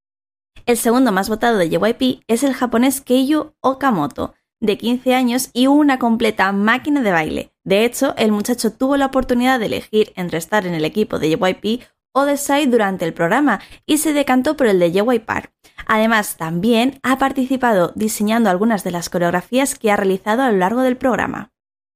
El 0.64 0.78
segundo 0.78 1.12
más 1.12 1.28
votado 1.28 1.58
de 1.58 1.68
JYP 1.68 2.22
es 2.26 2.42
el 2.42 2.54
japonés 2.54 3.02
Keiyu 3.02 3.52
Okamoto, 3.60 4.32
de 4.62 4.78
15 4.78 5.14
años 5.14 5.50
y 5.52 5.66
una 5.66 5.98
completa 5.98 6.50
máquina 6.52 7.02
de 7.02 7.10
baile. 7.10 7.52
De 7.64 7.84
hecho, 7.84 8.14
el 8.16 8.32
muchacho 8.32 8.72
tuvo 8.72 8.96
la 8.96 9.06
oportunidad 9.06 9.58
de 9.58 9.66
elegir 9.66 10.12
entre 10.16 10.38
estar 10.38 10.66
en 10.66 10.74
el 10.74 10.84
equipo 10.84 11.18
de 11.18 11.30
JYP 11.30 11.82
o 12.12 12.24
de 12.24 12.36
Psy 12.36 12.66
durante 12.66 13.04
el 13.04 13.12
programa 13.12 13.60
y 13.86 13.98
se 13.98 14.12
decantó 14.12 14.56
por 14.56 14.68
el 14.68 14.78
de 14.78 14.92
JYP. 14.92 15.30
Además, 15.86 16.36
también 16.36 17.00
ha 17.02 17.18
participado 17.18 17.92
diseñando 17.96 18.50
algunas 18.50 18.84
de 18.84 18.92
las 18.92 19.10
coreografías 19.10 19.74
que 19.74 19.90
ha 19.90 19.96
realizado 19.96 20.42
a 20.42 20.50
lo 20.52 20.58
largo 20.58 20.82
del 20.82 20.96
programa. 20.96 21.50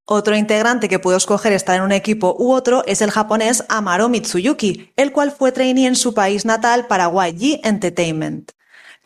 Otro 0.05 0.35
integrante 0.35 0.89
que 0.89 0.99
pudo 0.99 1.17
escoger 1.17 1.53
estar 1.53 1.75
en 1.75 1.83
un 1.83 1.91
equipo 1.91 2.35
u 2.37 2.51
otro 2.53 2.83
es 2.85 3.01
el 3.01 3.11
japonés 3.11 3.65
Amaro 3.69 4.09
Mitsuyuki, 4.09 4.91
el 4.95 5.11
cual 5.11 5.31
fue 5.31 5.51
trainee 5.51 5.87
en 5.87 5.95
su 5.95 6.13
país 6.13 6.45
natal 6.45 6.87
para 6.87 7.09
YG 7.09 7.59
Entertainment. 7.63 8.51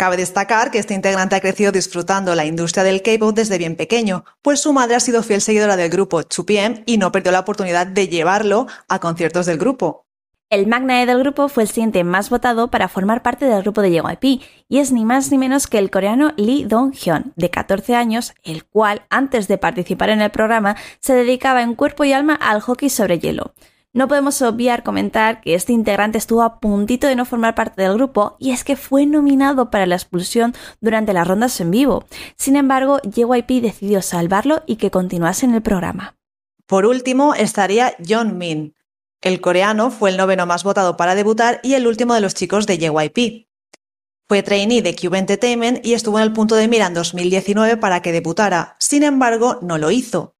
Cabe 0.01 0.17
destacar 0.17 0.72
que 0.72 0.79
este 0.79 0.96
integrante 0.96 1.36
ha 1.36 1.41
crecido 1.41 1.72
disfrutando 1.72 2.34
la 2.34 2.43
industria 2.43 2.84
del 2.84 3.03
K-pop 3.03 3.36
desde 3.36 3.60
bien 3.60 3.75
pequeño, 3.75 4.25
pues 4.41 4.60
su 4.60 4.74
madre 4.74 4.96
ha 4.96 5.00
sido 5.00 5.22
fiel 5.22 5.41
seguidora 5.41 5.77
del 5.77 5.91
grupo 5.91 6.24
2PM 6.24 6.81
y 6.88 6.98
no 6.98 7.12
perdió 7.12 7.31
la 7.31 7.41
oportunidad 7.41 7.86
de 7.86 8.08
llevarlo 8.08 8.65
a 8.88 8.98
conciertos 8.98 9.46
del 9.46 9.60
grupo. 9.60 10.08
El 10.50 10.65
magnae 10.65 11.05
del 11.05 11.20
grupo 11.20 11.50
fue 11.50 11.62
el 11.62 11.70
siguiente 11.70 12.03
más 12.03 12.31
votado 12.31 12.72
para 12.72 12.88
formar 12.88 13.22
parte 13.22 13.46
del 13.46 13.62
grupo 13.62 13.84
de 13.84 13.91
JYP 13.91 14.41
y 14.67 14.79
es 14.79 14.91
ni 14.91 15.05
más 15.05 15.29
ni 15.29 15.38
menos 15.38 15.67
que 15.67 15.77
el 15.77 15.91
coreano 15.91 16.34
Lee 16.36 16.65
Dong-hyun, 16.65 17.34
de 17.36 17.51
14 17.51 17.93
años, 17.93 18.34
el 18.41 18.65
cual, 18.65 19.03
antes 19.12 19.48
de 19.48 19.60
participar 19.60 20.10
en 20.10 20.22
el 20.22 20.31
programa, 20.31 20.77
se 21.00 21.13
dedicaba 21.13 21.62
en 21.62 21.75
cuerpo 21.75 22.05
y 22.05 22.13
alma 22.13 22.34
al 22.34 22.62
hockey 22.62 22.89
sobre 22.89 23.20
hielo. 23.20 23.53
No 23.93 24.07
podemos 24.07 24.41
obviar 24.41 24.83
comentar 24.83 25.41
que 25.41 25.53
este 25.53 25.74
integrante 25.74 26.17
estuvo 26.17 26.43
a 26.43 26.62
puntito 26.62 27.07
de 27.07 27.17
no 27.17 27.25
formar 27.25 27.55
parte 27.55 27.81
del 27.81 27.95
grupo 27.95 28.38
y 28.39 28.51
es 28.51 28.63
que 28.63 28.77
fue 28.77 29.05
nominado 29.05 29.69
para 29.69 29.86
la 29.86 29.95
expulsión 29.95 30.55
durante 30.79 31.12
las 31.12 31.27
rondas 31.27 31.60
en 31.60 31.71
vivo. 31.71 32.05
Sin 32.38 32.55
embargo, 32.55 33.01
JYP 33.03 33.62
decidió 33.62 34.01
salvarlo 34.01 34.63
y 34.65 34.77
que 34.77 34.91
continuase 34.91 35.45
en 35.45 35.55
el 35.55 35.62
programa. 35.62 36.15
Por 36.67 36.86
último, 36.86 37.33
estaría 37.36 37.93
John 38.07 38.38
Min. 38.38 38.75
El 39.19 39.41
coreano 39.41 39.91
fue 39.91 40.12
el 40.12 40.17
noveno 40.17 40.45
más 40.45 40.63
votado 40.63 40.95
para 40.95 41.13
debutar 41.13 41.60
y 41.62 41.74
el 41.74 41.86
último 41.86 42.13
de 42.13 42.21
los 42.21 42.33
chicos 42.33 42.67
de 42.67 42.77
JYP. 42.77 43.50
Fue 44.29 44.41
trainee 44.41 44.81
de 44.81 44.95
Cube 44.95 45.17
Entertainment 45.17 45.86
y 45.86 45.95
estuvo 45.95 46.17
en 46.17 46.24
el 46.24 46.31
punto 46.31 46.55
de 46.55 46.69
mira 46.69 46.88
en 46.88 46.93
2019 46.93 47.75
para 47.75 48.01
que 48.01 48.13
debutara. 48.13 48.77
Sin 48.79 49.03
embargo, 49.03 49.60
no 49.62 49.77
lo 49.77 49.91
hizo. 49.91 50.38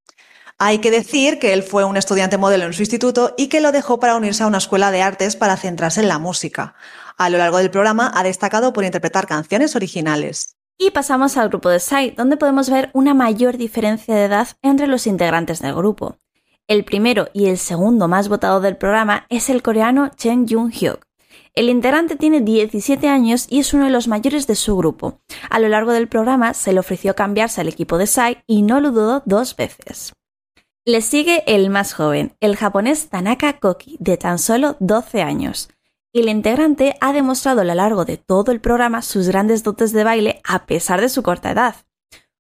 Hay 0.64 0.78
que 0.78 0.92
decir 0.92 1.40
que 1.40 1.54
él 1.54 1.64
fue 1.64 1.86
un 1.86 1.98
estudiante 1.98 2.38
modelo 2.38 2.66
en 2.66 2.74
su 2.74 2.84
instituto 2.84 3.34
y 3.36 3.48
que 3.48 3.62
lo 3.62 3.72
dejó 3.72 4.00
para 4.00 4.16
unirse 4.16 4.44
a 4.44 4.46
una 4.46 4.60
escuela 4.60 4.92
de 4.92 5.02
artes 5.02 5.36
para 5.36 5.58
centrarse 5.58 6.02
en 6.02 6.08
la 6.08 6.20
música. 6.20 6.76
A 7.18 7.32
lo 7.32 7.40
largo 7.40 7.58
del 7.58 7.72
programa 7.72 8.12
ha 8.14 8.22
destacado 8.22 8.72
por 8.72 8.84
interpretar 8.84 9.26
canciones 9.26 9.76
originales. 9.76 10.56
Y 10.78 10.92
pasamos 10.92 11.36
al 11.36 11.50
grupo 11.50 11.70
de 11.70 11.80
Psy, 11.80 12.12
donde 12.12 12.38
podemos 12.38 12.70
ver 12.70 12.92
una 12.94 13.16
mayor 13.16 13.58
diferencia 13.58 14.14
de 14.14 14.26
edad 14.26 14.50
entre 14.62 14.86
los 14.86 15.08
integrantes 15.08 15.64
del 15.64 15.74
grupo. 15.74 16.18
El 16.68 16.86
primero 16.86 17.30
y 17.34 17.48
el 17.48 17.58
segundo 17.58 18.08
más 18.08 18.30
votado 18.30 18.62
del 18.62 18.78
programa 18.78 19.26
es 19.30 19.50
el 19.50 19.64
coreano 19.64 20.12
Chen 20.16 20.46
Jung-hyuk. 20.48 21.00
El 21.56 21.70
integrante 21.70 22.18
tiene 22.18 22.40
17 22.40 23.08
años 23.08 23.48
y 23.50 23.62
es 23.62 23.74
uno 23.74 23.86
de 23.86 23.90
los 23.90 24.08
mayores 24.08 24.46
de 24.46 24.54
su 24.54 24.78
grupo. 24.78 25.22
A 25.50 25.58
lo 25.58 25.70
largo 25.70 25.92
del 25.92 26.08
programa 26.08 26.54
se 26.54 26.72
le 26.72 26.82
ofreció 26.82 27.16
cambiarse 27.16 27.62
al 27.62 27.68
equipo 27.68 27.98
de 27.98 28.06
Psy 28.06 28.38
y 28.46 28.62
no 28.62 28.80
lo 28.80 28.92
dudó 28.92 29.24
dos 29.26 29.56
veces. 29.56 30.14
Le 30.84 31.02
sigue 31.02 31.44
el 31.46 31.70
más 31.70 31.94
joven, 31.94 32.36
el 32.40 32.56
japonés 32.56 33.08
Tanaka 33.08 33.60
Koki, 33.60 33.98
de 34.00 34.18
tan 34.18 34.40
solo 34.40 34.78
12 34.80 35.22
años. 35.22 35.70
La 36.12 36.32
integrante 36.32 36.96
ha 37.02 37.14
demostrado 37.14 37.62
a 37.62 37.64
lo 37.64 37.76
largo 37.76 38.04
de 38.04 38.18
todo 38.18 38.52
el 38.52 38.62
programa 38.62 39.04
sus 39.04 39.28
grandes 39.28 39.62
dotes 39.62 39.94
de 39.94 40.04
baile 40.04 40.42
a 40.44 40.66
pesar 40.66 41.00
de 41.00 41.10
su 41.10 41.22
corta 41.22 41.52
edad. 41.52 41.76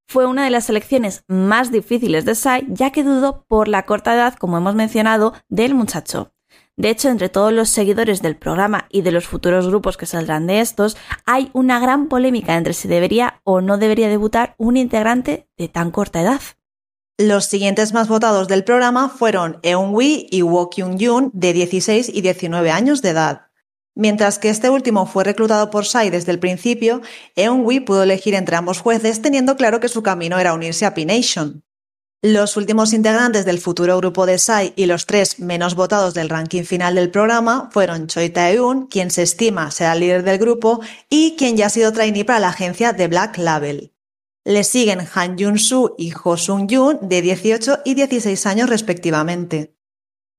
Fue 0.08 0.26
una 0.26 0.44
de 0.44 0.50
las 0.50 0.66
selecciones 0.66 1.24
más 1.28 1.72
difíciles 1.72 2.26
de 2.26 2.34
Sai, 2.34 2.66
ya 2.68 2.90
que 2.90 3.04
dudó 3.04 3.46
por 3.48 3.68
la 3.68 3.86
corta 3.86 4.16
edad, 4.16 4.34
como 4.34 4.58
hemos 4.58 4.74
mencionado, 4.74 5.36
del 5.48 5.76
muchacho. 5.76 6.34
De 6.76 6.90
hecho, 6.90 7.10
entre 7.10 7.30
todos 7.30 7.54
los 7.54 7.70
seguidores 7.70 8.24
del 8.24 8.38
programa 8.38 8.88
y 8.90 9.04
de 9.04 9.12
los 9.12 9.28
futuros 9.28 9.68
grupos 9.68 9.98
que 9.98 10.08
saldrán 10.08 10.48
de 10.48 10.62
estos, 10.62 10.98
hay 11.28 11.52
una 11.54 11.80
gran 11.80 12.08
polémica 12.08 12.58
entre 12.58 12.74
si 12.74 12.88
debería 12.88 13.40
o 13.44 13.62
no 13.62 13.78
debería 13.78 14.10
debutar 14.10 14.56
un 14.58 14.78
integrante 14.78 15.48
de 15.58 15.68
tan 15.68 15.92
corta 15.92 16.22
edad. 16.22 16.42
Los 17.22 17.46
siguientes 17.46 17.94
más 17.94 18.08
votados 18.08 18.48
del 18.48 18.64
programa 18.64 19.08
fueron 19.08 19.60
Eun-wi 19.62 20.26
y 20.32 20.42
Woo 20.42 20.72
Kyung-yoon, 20.72 21.30
de 21.34 21.54
16 21.54 22.10
y 22.12 22.22
19 22.22 22.72
años 22.72 23.04
de 23.04 23.10
edad. 23.10 23.42
Mientras 23.94 24.40
que 24.40 24.50
este 24.50 24.72
último 24.72 25.06
fue 25.06 25.24
reclutado 25.24 25.70
por 25.70 25.86
Sai 25.86 26.10
desde 26.10 26.32
el 26.32 26.40
principio, 26.40 27.04
Eun-wi 27.36 27.82
pudo 27.82 28.02
elegir 28.02 28.34
entre 28.34 28.56
ambos 28.56 28.80
jueces 28.80 29.22
teniendo 29.22 29.56
claro 29.56 29.80
que 29.80 29.88
su 29.88 30.02
camino 30.02 30.40
era 30.40 30.56
unirse 30.56 30.84
a 30.84 30.96
P-Nation. 30.96 31.64
Los 32.24 32.58
últimos 32.58 32.92
integrantes 32.92 33.46
del 33.46 33.60
futuro 33.60 33.98
grupo 33.98 34.26
de 34.26 34.40
Sai 34.40 34.74
y 34.76 34.88
los 34.88 35.06
tres 35.06 35.38
menos 35.38 35.76
votados 35.76 36.16
del 36.16 36.28
ranking 36.28 36.64
final 36.64 36.96
del 36.96 37.12
programa 37.12 37.70
fueron 37.72 38.08
Choi 38.08 38.32
Tae-eun, 38.32 38.88
quien 38.88 39.12
se 39.12 39.22
estima 39.22 39.70
será 39.70 39.94
el 39.94 40.00
líder 40.00 40.24
del 40.24 40.40
grupo 40.40 40.82
y 41.08 41.36
quien 41.38 41.56
ya 41.56 41.68
ha 41.68 41.70
sido 41.70 41.94
trainee 41.94 42.26
para 42.26 42.40
la 42.40 42.50
agencia 42.50 42.94
de 42.94 43.08
Black 43.08 43.38
Label. 43.38 43.94
Le 44.44 44.64
siguen 44.64 45.02
Han 45.14 45.38
Jun-soo 45.38 45.94
y 46.00 46.14
Ho 46.24 46.36
Sung-yoon, 46.36 46.98
de 47.08 47.22
18 47.22 47.80
y 47.86 47.94
16 47.94 48.48
años 48.48 48.70
respectivamente. 48.70 49.76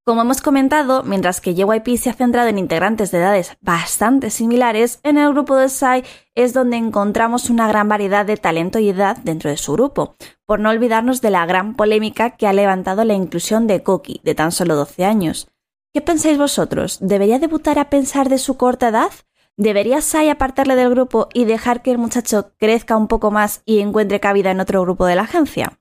Como 0.04 0.22
hemos 0.22 0.42
comentado, 0.42 1.04
mientras 1.04 1.40
que 1.40 1.54
JYP 1.54 1.96
se 1.96 2.10
ha 2.10 2.14
centrado 2.14 2.48
en 2.48 2.58
integrantes 2.58 3.12
de 3.12 3.18
edades 3.18 3.56
bastante 3.60 4.30
similares, 4.30 4.98
en 5.04 5.18
el 5.18 5.32
grupo 5.32 5.54
de 5.54 5.68
Psy 5.68 6.02
es 6.34 6.52
donde 6.52 6.78
encontramos 6.78 7.48
una 7.48 7.68
gran 7.68 7.88
variedad 7.88 8.26
de 8.26 8.36
talento 8.36 8.80
y 8.80 8.88
edad 8.88 9.18
dentro 9.18 9.50
de 9.50 9.56
su 9.56 9.74
grupo, 9.74 10.16
por 10.46 10.58
no 10.58 10.70
olvidarnos 10.70 11.20
de 11.20 11.30
la 11.30 11.46
gran 11.46 11.76
polémica 11.76 12.30
que 12.30 12.48
ha 12.48 12.52
levantado 12.52 13.04
la 13.04 13.14
inclusión 13.14 13.68
de 13.68 13.84
Koki, 13.84 14.20
de 14.24 14.34
tan 14.34 14.50
solo 14.50 14.74
12 14.74 15.04
años. 15.04 15.46
¿Qué 15.94 16.00
pensáis 16.00 16.38
vosotros? 16.38 16.98
¿Debería 17.00 17.38
debutar 17.38 17.78
a 17.78 17.88
pensar 17.88 18.28
de 18.28 18.38
su 18.38 18.56
corta 18.56 18.88
edad? 18.88 19.12
¿Debería 19.58 20.00
Sai 20.00 20.30
apartarle 20.30 20.76
del 20.76 20.90
grupo 20.90 21.28
y 21.34 21.44
dejar 21.44 21.82
que 21.82 21.90
el 21.90 21.98
muchacho 21.98 22.52
crezca 22.58 22.96
un 22.96 23.06
poco 23.06 23.30
más 23.30 23.62
y 23.66 23.80
encuentre 23.80 24.18
cabida 24.18 24.50
en 24.50 24.60
otro 24.60 24.80
grupo 24.80 25.04
de 25.04 25.14
la 25.14 25.22
agencia? 25.22 25.78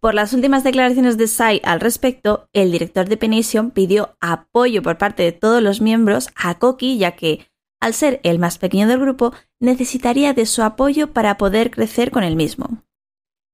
Por 0.00 0.14
las 0.14 0.32
últimas 0.32 0.64
declaraciones 0.64 1.16
de 1.16 1.28
Sai 1.28 1.60
al 1.64 1.78
respecto, 1.78 2.48
el 2.52 2.72
director 2.72 3.08
de 3.08 3.16
Penation 3.16 3.70
pidió 3.70 4.16
apoyo 4.20 4.82
por 4.82 4.98
parte 4.98 5.22
de 5.22 5.30
todos 5.30 5.62
los 5.62 5.80
miembros 5.80 6.28
a 6.34 6.58
Koki, 6.58 6.98
ya 6.98 7.12
que, 7.12 7.46
al 7.80 7.94
ser 7.94 8.20
el 8.24 8.40
más 8.40 8.58
pequeño 8.58 8.88
del 8.88 8.98
grupo, 8.98 9.32
necesitaría 9.60 10.34
de 10.34 10.44
su 10.46 10.62
apoyo 10.62 11.12
para 11.12 11.38
poder 11.38 11.70
crecer 11.70 12.10
con 12.10 12.24
el 12.24 12.34
mismo. 12.34 12.82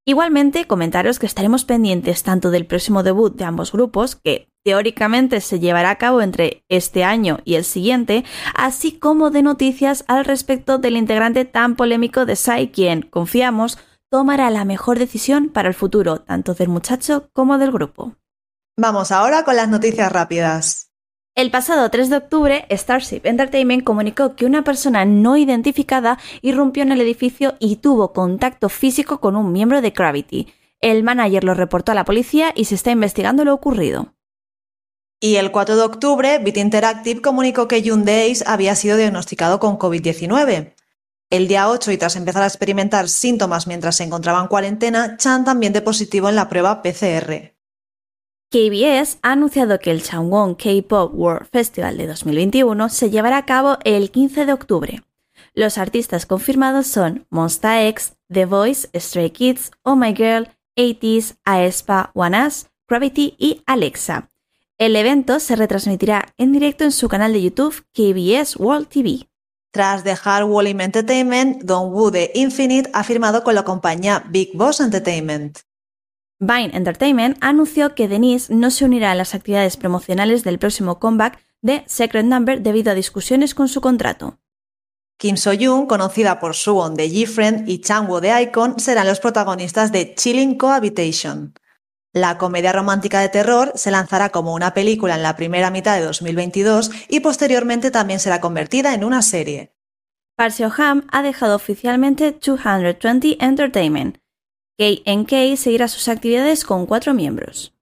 Igualmente, 0.09 0.67
comentaros 0.67 1.19
que 1.19 1.27
estaremos 1.27 1.67
pendientes 1.67 2.23
tanto 2.23 2.51
del 2.51 2.65
próximo 2.65 3.03
debut 3.03 3.37
de 3.37 3.45
ambos 3.45 3.73
grupos, 3.73 4.17
que 4.17 4.49
teóricamente 4.65 5.43
se 5.43 5.61
llevará 5.61 5.91
a 5.91 5.99
cabo 5.99 6.23
entre 6.23 6.65
este 6.71 7.05
año 7.05 7.41
y 7.45 7.57
el 7.57 7.65
siguiente, 7.65 8.25
así 8.55 8.99
como 8.99 9.29
de 9.29 9.43
noticias 9.43 10.07
al 10.09 10.25
respecto 10.25 10.79
del 10.79 10.97
integrante 10.97 11.45
tan 11.45 11.77
polémico 11.77 12.25
de 12.25 12.37
Sai, 12.37 12.69
quien, 12.69 13.03
confiamos, 13.03 13.77
tomará 14.11 14.49
la 14.49 14.65
mejor 14.65 14.99
decisión 14.99 15.51
para 15.51 15.69
el 15.69 15.75
futuro, 15.75 16.23
tanto 16.23 16.55
del 16.55 16.71
muchacho 16.71 17.29
como 17.35 17.59
del 17.59 17.71
grupo. 17.71 18.15
Vamos 18.79 19.13
ahora 19.13 19.45
con 19.45 19.57
las 19.57 19.69
noticias 19.69 20.11
rápidas. 20.11 20.88
El 21.39 21.53
pasado 21.53 21.89
3 21.89 22.11
de 22.11 22.17
octubre, 22.17 22.67
Starship 22.69 23.21
Entertainment 23.23 23.85
comunicó 23.85 24.35
que 24.35 24.45
una 24.45 24.65
persona 24.65 25.05
no 25.05 25.37
identificada 25.37 26.19
irrumpió 26.43 26.83
en 26.83 26.91
el 26.91 27.01
edificio 27.01 27.55
y 27.61 27.77
tuvo 27.77 28.13
contacto 28.13 28.69
físico 28.69 29.21
con 29.21 29.37
un 29.37 29.53
miembro 29.53 29.81
de 29.81 29.91
Gravity. 29.91 30.53
El 30.81 31.05
manager 31.05 31.45
lo 31.45 31.55
reportó 31.55 31.93
a 31.93 31.95
la 31.95 32.05
policía 32.05 32.53
y 32.57 32.65
se 32.65 32.75
está 32.75 32.91
investigando 32.91 33.45
lo 33.45 33.55
ocurrido. 33.55 34.15
Y 35.21 35.37
el 35.37 35.53
4 35.53 35.77
de 35.77 35.83
octubre, 35.83 36.39
Bit 36.41 36.57
Interactive 36.57 37.23
comunicó 37.23 37.69
que 37.69 37.89
June 37.89 38.03
Days 38.05 38.43
había 38.45 38.75
sido 38.75 38.97
diagnosticado 38.97 39.61
con 39.61 39.79
COVID-19. 39.79 40.75
El 41.31 41.47
día 41.47 41.69
8, 41.69 41.93
y 41.93 41.99
tras 41.99 42.17
empezar 42.17 42.43
a 42.43 42.49
experimentar 42.49 43.09
síntomas 43.09 43.69
mientras 43.69 43.95
se 43.95 44.03
encontraba 44.03 44.41
en 44.41 44.49
cuarentena, 44.49 45.17
Chan 45.19 45.45
también 45.45 45.73
de 45.73 45.83
positivo 45.83 46.29
en 46.29 46.35
la 46.35 46.49
prueba 46.49 46.83
PCR. 46.83 47.58
KBS 48.51 49.19
ha 49.21 49.33
anunciado 49.33 49.79
que 49.79 49.91
el 49.91 50.03
Changwon 50.03 50.55
K-Pop 50.55 51.13
World 51.15 51.49
Festival 51.53 51.99
de 51.99 52.07
2021 52.07 52.89
se 52.89 53.11
llevará 53.11 53.37
a 53.37 53.45
cabo 53.45 53.77
el 53.85 54.11
15 54.11 54.47
de 54.47 54.53
octubre. 54.55 55.03
Los 55.53 55.77
artistas 55.77 56.25
confirmados 56.25 56.87
son 56.87 57.27
Monsta 57.29 57.85
X, 57.87 58.15
The 58.33 58.47
Voice, 58.47 58.89
Stray 58.99 59.33
Kids, 59.33 59.71
Oh 59.83 59.97
My 59.97 60.15
Girl, 60.15 60.49
80s, 60.77 61.37
Aespa, 61.45 62.11
One 62.15 62.49
Gravity 62.89 63.35
y 63.37 63.63
Alexa. 63.67 64.31
El 64.79 64.97
evento 64.97 65.41
se 65.41 65.55
retransmitirá 65.55 66.33
en 66.39 66.53
directo 66.53 66.85
en 66.85 66.93
su 66.93 67.07
canal 67.09 67.35
de 67.35 67.43
YouTube 67.43 67.85
KBS 67.93 68.57
World 68.57 68.89
TV. 68.89 69.29
Tras 69.73 70.05
dejar 70.05 70.45
Wallim 70.45 70.81
Entertainment, 70.81 71.65
Don 71.65 71.93
Wu 71.93 72.11
de 72.11 72.31
Infinite 72.35 72.89
ha 72.95 73.05
firmado 73.05 73.45
con 73.45 73.55
la 73.55 73.65
compañía 73.65 74.25
Big 74.31 74.57
Boss 74.57 74.81
Entertainment. 74.81 75.68
Vine 76.41 76.71
Entertainment 76.73 77.37
anunció 77.41 77.97
que 77.97 78.07
Denise 78.07 78.55
no 78.55 78.71
se 78.71 78.85
unirá 78.85 79.11
a 79.11 79.17
las 79.17 79.35
actividades 79.35 79.77
promocionales 79.77 80.45
del 80.45 80.61
próximo 80.61 81.01
comeback 81.01 81.41
de 81.63 81.83
Secret 81.87 82.25
Number 82.25 82.63
debido 82.63 82.93
a 82.93 82.95
discusiones 82.95 83.57
con 83.57 83.67
su 83.69 83.81
contrato. 83.81 84.39
Kim 85.19 85.37
So-yoon, 85.37 85.87
conocida 85.87 86.39
por 86.39 86.55
Suwon 86.55 86.95
de 86.95 87.11
G-Friend 87.11 87.69
y 87.69 87.81
Changwoo 87.81 88.21
de 88.21 88.41
Icon, 88.41 88.79
serán 88.79 89.09
los 89.09 89.19
protagonistas 89.19 89.91
de 89.91 90.15
Chilling 90.15 90.57
Cohabitation. 90.57 91.55
La 92.13 92.39
comedia 92.39 92.73
romántica 92.73 93.21
de 93.21 93.29
terror 93.29 93.73
se 93.75 93.91
lanzará 93.91 94.31
como 94.31 94.55
una 94.55 94.75
película 94.75 95.17
en 95.17 95.25
la 95.25 95.35
primera 95.35 95.73
mitad 95.73 95.99
de 95.99 96.05
2022 96.05 96.93
y 97.09 97.19
posteriormente 97.19 97.91
también 97.91 98.21
será 98.21 98.41
convertida 98.41 98.95
en 98.95 99.03
una 99.03 99.23
serie. 99.23 99.75
Parseo 100.37 100.73
Ham 100.79 101.05
ha 101.11 101.23
dejado 101.23 101.57
oficialmente 101.57 102.31
220 102.31 103.45
Entertainment, 103.45 104.19
KNK 104.79 105.57
seguirá 105.57 105.89
sus 105.89 106.07
actividades 106.07 106.65
con 106.65 106.87
cuatro 106.87 107.13
miembros. 107.13 107.75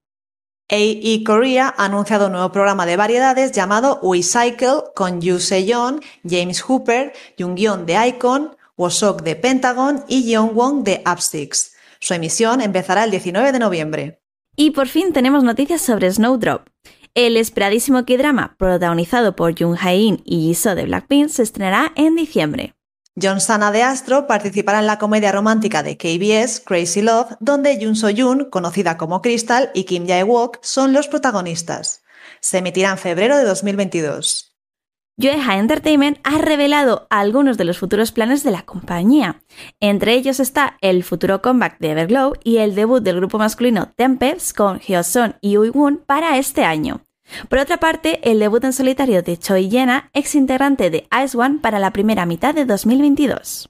AE 0.67 1.23
Korea 1.23 1.73
ha 1.77 1.85
anunciado 1.85 2.25
un 2.25 2.31
nuevo 2.31 2.51
programa 2.51 2.87
de 2.87 2.97
variedades 2.97 3.51
llamado 3.51 3.99
We 4.01 4.23
Cycle 4.23 4.81
con 4.95 5.21
Yu 5.21 5.39
Se-yeon, 5.39 6.01
James 6.27 6.59
Hooper, 6.61 7.13
Jung-yeon 7.37 7.85
de 7.85 8.07
Icon, 8.07 8.57
Wosok 8.77 9.21
de 9.21 9.35
Pentagon 9.35 10.03
y 10.07 10.23
Yeon 10.23 10.55
Wong 10.55 10.83
de 10.83 11.03
Upsticks. 11.05 11.75
Su 11.99 12.15
emisión 12.15 12.61
empezará 12.61 13.03
el 13.03 13.11
19 13.11 13.51
de 13.51 13.59
noviembre. 13.59 14.21
Y 14.55 14.71
por 14.71 14.87
fin 14.87 15.13
tenemos 15.13 15.43
noticias 15.43 15.81
sobre 15.81 16.11
Snowdrop. 16.11 16.67
El 17.13 17.37
esperadísimo 17.37 18.05
K-drama, 18.05 18.55
protagonizado 18.57 19.35
por 19.35 19.57
Jung 19.57 19.77
Hae-in 19.79 20.23
y 20.25 20.47
Jisoo 20.47 20.73
de 20.73 20.85
Blackpink, 20.85 21.29
se 21.29 21.43
estrenará 21.43 21.93
en 21.95 22.15
diciembre. 22.15 22.76
John 23.19 23.41
Sana 23.41 23.71
de 23.71 23.81
Astro 23.81 24.27
participará 24.27 24.79
en 24.79 24.85
la 24.85 24.99
comedia 24.99 25.31
romántica 25.31 25.81
de 25.81 25.97
KBS, 25.97 26.61
Crazy 26.63 27.01
Love, 27.01 27.35
donde 27.39 27.83
Jun 27.83 27.95
So-yoon, 27.95 28.49
conocida 28.51 28.95
como 28.95 29.23
Crystal, 29.23 29.71
y 29.73 29.85
Kim 29.85 30.05
Jae-wook 30.05 30.59
son 30.61 30.93
los 30.93 31.07
protagonistas. 31.07 32.03
Se 32.41 32.59
emitirá 32.59 32.91
en 32.91 32.99
febrero 32.99 33.37
de 33.37 33.45
2022. 33.45 34.53
Yoeha 35.19 35.57
Entertainment 35.57 36.19
ha 36.23 36.37
revelado 36.37 37.07
algunos 37.09 37.57
de 37.57 37.63
los 37.63 37.79
futuros 37.79 38.11
planes 38.11 38.43
de 38.43 38.51
la 38.51 38.61
compañía. 38.61 39.41
Entre 39.79 40.13
ellos 40.13 40.39
está 40.39 40.77
el 40.81 41.03
futuro 41.03 41.41
comeback 41.41 41.79
de 41.79 41.89
Everglow 41.89 42.33
y 42.43 42.57
el 42.57 42.75
debut 42.75 43.01
del 43.01 43.15
grupo 43.15 43.39
masculino 43.39 43.91
Tempest 43.95 44.55
con 44.55 44.79
Hyosun 44.79 45.37
y 45.41 45.57
Uiwon 45.57 46.03
para 46.05 46.37
este 46.37 46.63
año. 46.65 47.01
Por 47.49 47.59
otra 47.59 47.77
parte, 47.77 48.19
el 48.29 48.39
debut 48.39 48.63
en 48.63 48.73
solitario 48.73 49.21
de 49.21 49.37
Choi 49.37 49.69
Yena, 49.69 50.09
ex 50.13 50.35
integrante 50.35 50.89
de 50.89 51.07
Ice 51.23 51.37
One, 51.37 51.59
para 51.61 51.79
la 51.79 51.91
primera 51.91 52.25
mitad 52.25 52.53
de 52.53 52.65
2022. 52.65 53.69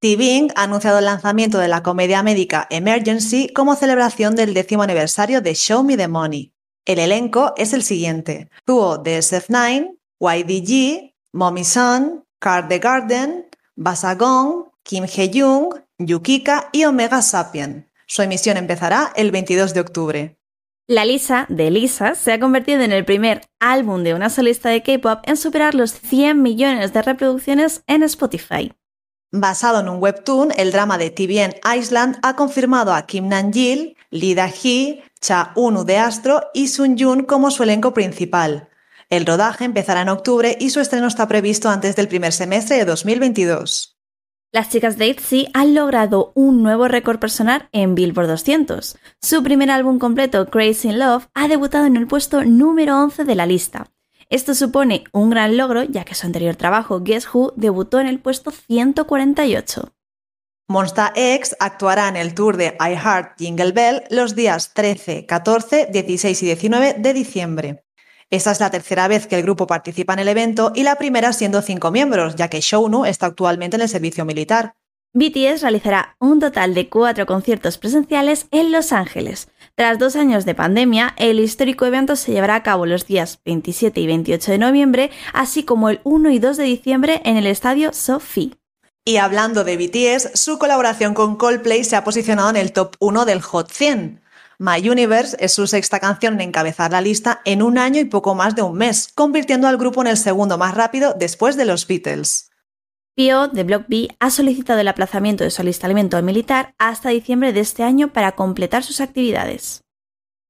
T-Bing 0.00 0.50
ha 0.56 0.64
anunciado 0.64 0.98
el 0.98 1.04
lanzamiento 1.04 1.58
de 1.58 1.68
la 1.68 1.82
comedia 1.82 2.24
médica 2.24 2.66
Emergency 2.70 3.48
como 3.54 3.76
celebración 3.76 4.34
del 4.34 4.52
décimo 4.52 4.82
aniversario 4.82 5.40
de 5.40 5.54
Show 5.54 5.84
Me 5.84 5.96
the 5.96 6.08
Money. 6.08 6.52
El 6.84 6.98
elenco 6.98 7.52
es 7.56 7.72
el 7.72 7.84
siguiente: 7.84 8.50
Duo 8.66 8.98
de 8.98 9.18
SF9, 9.18 9.96
YDG, 10.18 11.14
Mommy 11.32 11.64
Sun, 11.64 12.24
Card 12.40 12.66
the 12.68 12.80
Garden, 12.80 13.46
Basagong, 13.76 14.72
Kim 14.82 15.04
Hye-jung, 15.04 15.82
Yukika 15.98 16.68
y 16.72 16.84
Omega 16.84 17.22
Sapien. 17.22 17.88
Su 18.08 18.22
emisión 18.22 18.56
empezará 18.56 19.12
el 19.14 19.30
22 19.30 19.72
de 19.72 19.80
octubre. 19.80 20.38
La 20.88 21.04
Lisa 21.04 21.46
de 21.48 21.70
Lisa 21.70 22.16
se 22.16 22.32
ha 22.32 22.40
convertido 22.40 22.80
en 22.80 22.90
el 22.90 23.04
primer 23.04 23.42
álbum 23.60 24.02
de 24.02 24.14
una 24.14 24.28
solista 24.30 24.68
de 24.68 24.82
K-pop 24.82 25.20
en 25.28 25.36
superar 25.36 25.76
los 25.76 25.92
100 25.92 26.42
millones 26.42 26.92
de 26.92 27.02
reproducciones 27.02 27.84
en 27.86 28.02
Spotify. 28.02 28.72
Basado 29.30 29.78
en 29.78 29.88
un 29.88 30.02
webtoon, 30.02 30.50
el 30.56 30.72
drama 30.72 30.98
de 30.98 31.10
TVN 31.10 31.54
Island 31.78 32.18
ha 32.22 32.34
confirmado 32.34 32.92
a 32.92 33.06
Kim 33.06 33.28
Nan-gil, 33.28 33.96
Lee 34.10 34.34
Da-hee, 34.34 35.04
Cha 35.20 35.52
Unu 35.54 35.84
de 35.84 35.98
Astro 35.98 36.42
y 36.52 36.66
Sun 36.66 36.98
Jun 36.98 37.22
como 37.22 37.52
su 37.52 37.62
elenco 37.62 37.94
principal. 37.94 38.68
El 39.08 39.24
rodaje 39.24 39.64
empezará 39.64 40.00
en 40.02 40.08
octubre 40.08 40.56
y 40.58 40.70
su 40.70 40.80
estreno 40.80 41.06
está 41.06 41.28
previsto 41.28 41.70
antes 41.70 41.94
del 41.94 42.08
primer 42.08 42.32
semestre 42.32 42.76
de 42.76 42.86
2022. 42.86 43.91
Las 44.54 44.68
chicas 44.68 44.98
de 44.98 45.06
ITZY 45.06 45.48
han 45.54 45.74
logrado 45.74 46.30
un 46.34 46.62
nuevo 46.62 46.86
récord 46.86 47.18
personal 47.18 47.70
en 47.72 47.94
Billboard 47.94 48.28
200. 48.28 48.98
Su 49.22 49.42
primer 49.42 49.70
álbum 49.70 49.98
completo, 49.98 50.50
Crazy 50.50 50.90
in 50.90 50.98
Love, 50.98 51.26
ha 51.32 51.48
debutado 51.48 51.86
en 51.86 51.96
el 51.96 52.06
puesto 52.06 52.44
número 52.44 53.02
11 53.02 53.24
de 53.24 53.34
la 53.34 53.46
lista. 53.46 53.90
Esto 54.28 54.54
supone 54.54 55.04
un 55.12 55.30
gran 55.30 55.56
logro, 55.56 55.84
ya 55.84 56.04
que 56.04 56.14
su 56.14 56.26
anterior 56.26 56.54
trabajo, 56.56 57.00
Guess 57.00 57.28
Who, 57.32 57.54
debutó 57.56 57.98
en 57.98 58.08
el 58.08 58.20
puesto 58.20 58.50
148. 58.50 59.94
Monsta 60.68 61.14
X 61.16 61.56
actuará 61.58 62.08
en 62.08 62.16
el 62.16 62.34
tour 62.34 62.58
de 62.58 62.76
I 62.78 62.94
Heart 62.94 63.38
Jingle 63.38 63.72
Bell 63.72 64.04
los 64.10 64.34
días 64.34 64.74
13, 64.74 65.24
14, 65.24 65.88
16 65.90 66.42
y 66.42 66.46
19 66.46 66.96
de 66.98 67.14
diciembre. 67.14 67.81
Esta 68.32 68.50
es 68.50 68.60
la 68.60 68.70
tercera 68.70 69.08
vez 69.08 69.26
que 69.26 69.36
el 69.36 69.42
grupo 69.42 69.66
participa 69.66 70.14
en 70.14 70.20
el 70.20 70.28
evento 70.28 70.72
y 70.74 70.84
la 70.84 70.96
primera 70.96 71.34
siendo 71.34 71.60
cinco 71.60 71.90
miembros, 71.90 72.34
ya 72.34 72.48
que 72.48 72.62
Shownu 72.62 73.04
está 73.04 73.26
actualmente 73.26 73.76
en 73.76 73.82
el 73.82 73.90
servicio 73.90 74.24
militar. 74.24 74.72
BTS 75.12 75.60
realizará 75.60 76.16
un 76.18 76.40
total 76.40 76.72
de 76.72 76.88
cuatro 76.88 77.26
conciertos 77.26 77.76
presenciales 77.76 78.46
en 78.50 78.72
Los 78.72 78.92
Ángeles. 78.92 79.48
Tras 79.74 79.98
dos 79.98 80.16
años 80.16 80.46
de 80.46 80.54
pandemia, 80.54 81.14
el 81.18 81.40
histórico 81.40 81.84
evento 81.84 82.16
se 82.16 82.32
llevará 82.32 82.54
a 82.54 82.62
cabo 82.62 82.86
los 82.86 83.06
días 83.06 83.38
27 83.44 84.00
y 84.00 84.06
28 84.06 84.52
de 84.52 84.58
noviembre, 84.58 85.10
así 85.34 85.64
como 85.64 85.90
el 85.90 86.00
1 86.04 86.30
y 86.30 86.38
2 86.38 86.56
de 86.56 86.64
diciembre 86.64 87.20
en 87.26 87.36
el 87.36 87.46
estadio 87.46 87.92
Sophie. 87.92 88.54
Y 89.04 89.18
hablando 89.18 89.62
de 89.62 89.76
BTS, 89.76 90.40
su 90.40 90.58
colaboración 90.58 91.12
con 91.12 91.36
Coldplay 91.36 91.84
se 91.84 91.96
ha 91.96 92.04
posicionado 92.04 92.48
en 92.48 92.56
el 92.56 92.72
top 92.72 92.96
1 92.98 93.26
del 93.26 93.42
Hot 93.42 93.70
100. 93.70 94.21
My 94.62 94.88
Universe 94.88 95.36
es 95.40 95.52
su 95.52 95.66
sexta 95.66 95.98
canción 95.98 96.34
en 96.34 96.42
encabezar 96.42 96.92
la 96.92 97.00
lista 97.00 97.40
en 97.44 97.62
un 97.62 97.78
año 97.78 97.98
y 97.98 98.04
poco 98.04 98.36
más 98.36 98.54
de 98.54 98.62
un 98.62 98.78
mes, 98.78 99.08
convirtiendo 99.12 99.66
al 99.66 99.76
grupo 99.76 100.02
en 100.02 100.06
el 100.06 100.16
segundo 100.16 100.56
más 100.56 100.76
rápido 100.76 101.16
después 101.18 101.56
de 101.56 101.64
los 101.64 101.88
Beatles. 101.88 102.48
Pio 103.16 103.48
de 103.48 103.64
Block 103.64 103.86
B 103.88 104.06
ha 104.20 104.30
solicitado 104.30 104.78
el 104.78 104.86
aplazamiento 104.86 105.42
de 105.42 105.50
su 105.50 105.62
alistamiento 105.62 106.22
militar 106.22 106.76
hasta 106.78 107.08
diciembre 107.08 107.52
de 107.52 107.58
este 107.58 107.82
año 107.82 108.12
para 108.12 108.36
completar 108.36 108.84
sus 108.84 109.00
actividades. 109.00 109.80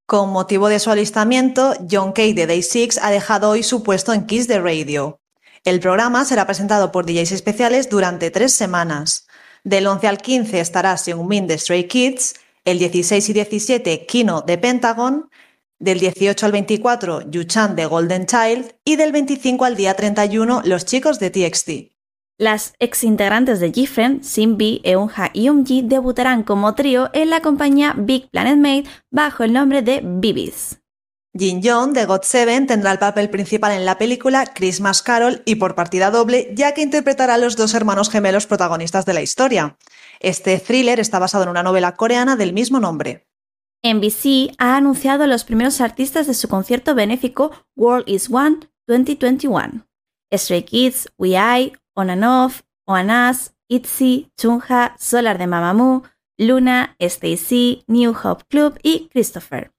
Con 0.06 0.28
motivo 0.28 0.68
de 0.68 0.78
su 0.78 0.90
alistamiento, 0.90 1.72
John 1.90 2.12
Kay 2.12 2.34
de 2.34 2.46
Day 2.46 2.62
6 2.62 3.00
ha 3.02 3.10
dejado 3.10 3.48
hoy 3.48 3.62
su 3.62 3.82
puesto 3.82 4.12
en 4.12 4.26
Kiss 4.26 4.46
the 4.46 4.60
Radio. 4.60 5.20
El 5.64 5.80
programa 5.80 6.26
será 6.26 6.44
presentado 6.44 6.92
por 6.92 7.06
DJs 7.06 7.32
especiales 7.32 7.88
durante 7.88 8.30
tres 8.30 8.52
semanas. 8.52 9.26
Del 9.64 9.86
11 9.86 10.06
al 10.06 10.18
15 10.18 10.60
estará 10.60 10.98
Seungmin 10.98 11.46
de 11.46 11.56
Stray 11.56 11.88
Kids, 11.88 12.34
el 12.64 12.78
16 12.78 13.28
y 13.28 13.32
17 13.32 14.06
Kino 14.06 14.42
de 14.42 14.58
Pentagon, 14.58 15.28
del 15.78 15.98
18 15.98 16.46
al 16.46 16.52
24 16.52 17.30
Yuchan 17.30 17.74
de 17.74 17.86
Golden 17.86 18.26
Child 18.26 18.76
y 18.84 18.96
del 18.96 19.10
25 19.10 19.64
al 19.64 19.76
día 19.76 19.94
31 19.94 20.62
Los 20.64 20.84
chicos 20.84 21.18
de 21.18 21.30
TXT. 21.30 21.70
Las 22.38 22.72
ex 22.78 23.04
integrantes 23.04 23.60
de 23.60 23.70
GFriend, 23.70 24.22
Simbi, 24.22 24.80
Eunha 24.84 25.30
y 25.32 25.48
Umji 25.48 25.82
debutarán 25.82 26.44
como 26.44 26.74
trío 26.74 27.10
en 27.12 27.30
la 27.30 27.40
compañía 27.40 27.94
Big 27.96 28.30
Planet 28.30 28.56
Made 28.56 28.84
bajo 29.10 29.44
el 29.44 29.52
nombre 29.52 29.82
de 29.82 30.00
Bibis. 30.02 30.78
Jin 31.34 31.62
Young 31.62 31.92
de 31.94 32.06
GOT7 32.06 32.66
tendrá 32.66 32.92
el 32.92 32.98
papel 32.98 33.30
principal 33.30 33.72
en 33.72 33.86
la 33.86 33.96
película 33.96 34.52
Christmas 34.52 35.02
Carol 35.02 35.42
y 35.46 35.54
por 35.54 35.74
partida 35.74 36.10
doble, 36.10 36.52
ya 36.54 36.74
que 36.74 36.82
interpretará 36.82 37.34
a 37.34 37.38
los 37.38 37.56
dos 37.56 37.72
hermanos 37.74 38.10
gemelos 38.10 38.46
protagonistas 38.46 39.06
de 39.06 39.14
la 39.14 39.22
historia. 39.22 39.78
Este 40.22 40.56
thriller 40.60 41.00
está 41.00 41.18
basado 41.18 41.42
en 41.42 41.50
una 41.50 41.64
novela 41.64 41.96
coreana 41.96 42.36
del 42.36 42.52
mismo 42.52 42.78
nombre. 42.78 43.26
NBC 43.82 44.54
ha 44.58 44.76
anunciado 44.76 45.26
los 45.26 45.42
primeros 45.42 45.80
artistas 45.80 46.28
de 46.28 46.34
su 46.34 46.46
concierto 46.46 46.94
benéfico 46.94 47.50
World 47.74 48.08
is 48.08 48.30
One 48.30 48.60
2021. 48.86 49.84
Stray 50.32 50.62
Kids, 50.62 51.12
We 51.18 51.30
I, 51.30 51.72
On 51.94 52.08
and 52.08 52.22
Off, 52.22 52.62
On 52.86 53.10
Us, 53.10 53.52
ITZY, 53.68 54.30
Chunha, 54.38 54.94
Solar 54.96 55.38
de 55.38 55.48
Mamamoo, 55.48 56.04
Luna, 56.38 56.94
Stacy, 57.00 57.82
New 57.88 58.14
Hope 58.14 58.44
Club 58.48 58.78
y 58.84 59.08
Christopher. 59.08 59.72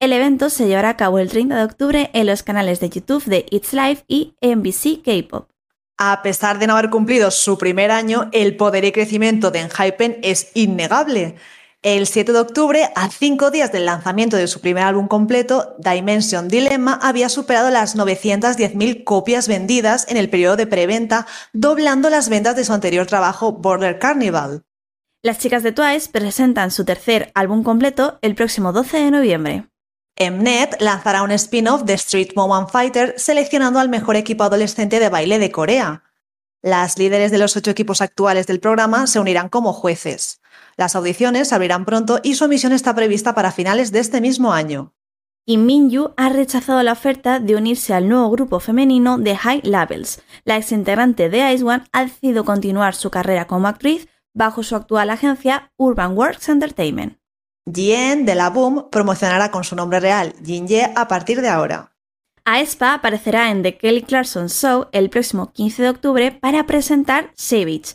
El 0.00 0.14
evento 0.14 0.48
se 0.48 0.66
llevará 0.66 0.88
a 0.88 0.96
cabo 0.96 1.18
el 1.18 1.28
30 1.28 1.54
de 1.54 1.64
octubre 1.64 2.10
en 2.14 2.26
los 2.26 2.42
canales 2.42 2.80
de 2.80 2.88
YouTube 2.88 3.24
de 3.26 3.44
It's 3.50 3.74
Live 3.74 4.04
y 4.08 4.34
NBC 4.40 5.02
K-Pop. 5.04 5.51
A 5.98 6.22
pesar 6.22 6.58
de 6.58 6.66
no 6.66 6.74
haber 6.74 6.90
cumplido 6.90 7.30
su 7.30 7.58
primer 7.58 7.90
año, 7.90 8.28
el 8.32 8.56
poder 8.56 8.84
y 8.84 8.92
crecimiento 8.92 9.50
de 9.50 9.60
Enhypen 9.60 10.18
es 10.22 10.50
innegable. 10.54 11.36
El 11.82 12.06
7 12.06 12.32
de 12.32 12.38
octubre, 12.38 12.90
a 12.94 13.10
cinco 13.10 13.50
días 13.50 13.72
del 13.72 13.86
lanzamiento 13.86 14.36
de 14.36 14.46
su 14.46 14.60
primer 14.60 14.84
álbum 14.84 15.08
completo, 15.08 15.74
Dimension 15.78 16.46
Dilemma 16.46 16.98
había 17.02 17.28
superado 17.28 17.70
las 17.70 17.96
910.000 17.96 19.02
copias 19.02 19.48
vendidas 19.48 20.06
en 20.08 20.16
el 20.16 20.30
periodo 20.30 20.54
de 20.54 20.68
preventa, 20.68 21.26
doblando 21.52 22.08
las 22.08 22.28
ventas 22.28 22.54
de 22.54 22.64
su 22.64 22.72
anterior 22.72 23.06
trabajo 23.06 23.50
Border 23.50 23.98
Carnival. 23.98 24.62
Las 25.24 25.38
chicas 25.38 25.64
de 25.64 25.72
Twice 25.72 26.08
presentan 26.10 26.70
su 26.70 26.84
tercer 26.84 27.32
álbum 27.34 27.64
completo 27.64 28.18
el 28.22 28.36
próximo 28.36 28.72
12 28.72 28.98
de 28.98 29.10
noviembre. 29.10 29.71
Mnet 30.18 30.80
lanzará 30.80 31.22
un 31.22 31.32
spin-off 31.32 31.82
de 31.84 31.94
Street 31.94 32.32
Woman 32.36 32.68
Fighter 32.68 33.14
seleccionando 33.16 33.80
al 33.80 33.88
mejor 33.88 34.16
equipo 34.16 34.44
adolescente 34.44 35.00
de 35.00 35.08
baile 35.08 35.38
de 35.38 35.50
Corea. 35.50 36.04
Las 36.62 36.98
líderes 36.98 37.32
de 37.32 37.38
los 37.38 37.56
ocho 37.56 37.70
equipos 37.70 38.00
actuales 38.00 38.46
del 38.46 38.60
programa 38.60 39.06
se 39.06 39.18
unirán 39.18 39.48
como 39.48 39.72
jueces. 39.72 40.40
Las 40.76 40.94
audiciones 40.94 41.48
se 41.48 41.54
abrirán 41.54 41.84
pronto 41.84 42.20
y 42.22 42.34
su 42.34 42.44
emisión 42.44 42.72
está 42.72 42.94
prevista 42.94 43.34
para 43.34 43.52
finales 43.52 43.90
de 43.90 43.98
este 43.98 44.20
mismo 44.20 44.52
año. 44.52 44.94
Kim 45.44 45.66
Min-yu 45.66 46.14
ha 46.16 46.28
rechazado 46.28 46.80
la 46.84 46.92
oferta 46.92 47.40
de 47.40 47.56
unirse 47.56 47.92
al 47.94 48.08
nuevo 48.08 48.30
grupo 48.30 48.60
femenino 48.60 49.18
de 49.18 49.36
High 49.36 49.62
Levels. 49.64 50.22
La 50.44 50.56
exintegrante 50.56 51.30
de 51.30 51.52
Ice 51.52 51.64
One 51.64 51.82
ha 51.90 52.04
decidido 52.04 52.44
continuar 52.44 52.94
su 52.94 53.10
carrera 53.10 53.48
como 53.48 53.66
actriz 53.66 54.06
bajo 54.34 54.62
su 54.62 54.76
actual 54.76 55.10
agencia 55.10 55.72
Urban 55.76 56.16
Works 56.16 56.48
Entertainment. 56.48 57.18
Jien 57.70 58.24
de 58.26 58.34
la 58.34 58.50
Boom 58.50 58.88
promocionará 58.90 59.50
con 59.50 59.62
su 59.62 59.76
nombre 59.76 60.00
real 60.00 60.34
Jinye 60.44 60.92
a 60.96 61.06
partir 61.06 61.40
de 61.40 61.48
ahora. 61.48 61.92
Aespa 62.44 62.94
aparecerá 62.94 63.50
en 63.52 63.62
The 63.62 63.76
Kelly 63.76 64.02
Clarkson 64.02 64.48
Show 64.48 64.88
el 64.90 65.10
próximo 65.10 65.52
15 65.52 65.82
de 65.82 65.90
octubre 65.90 66.32
para 66.32 66.66
presentar 66.66 67.30
Savage. 67.36 67.94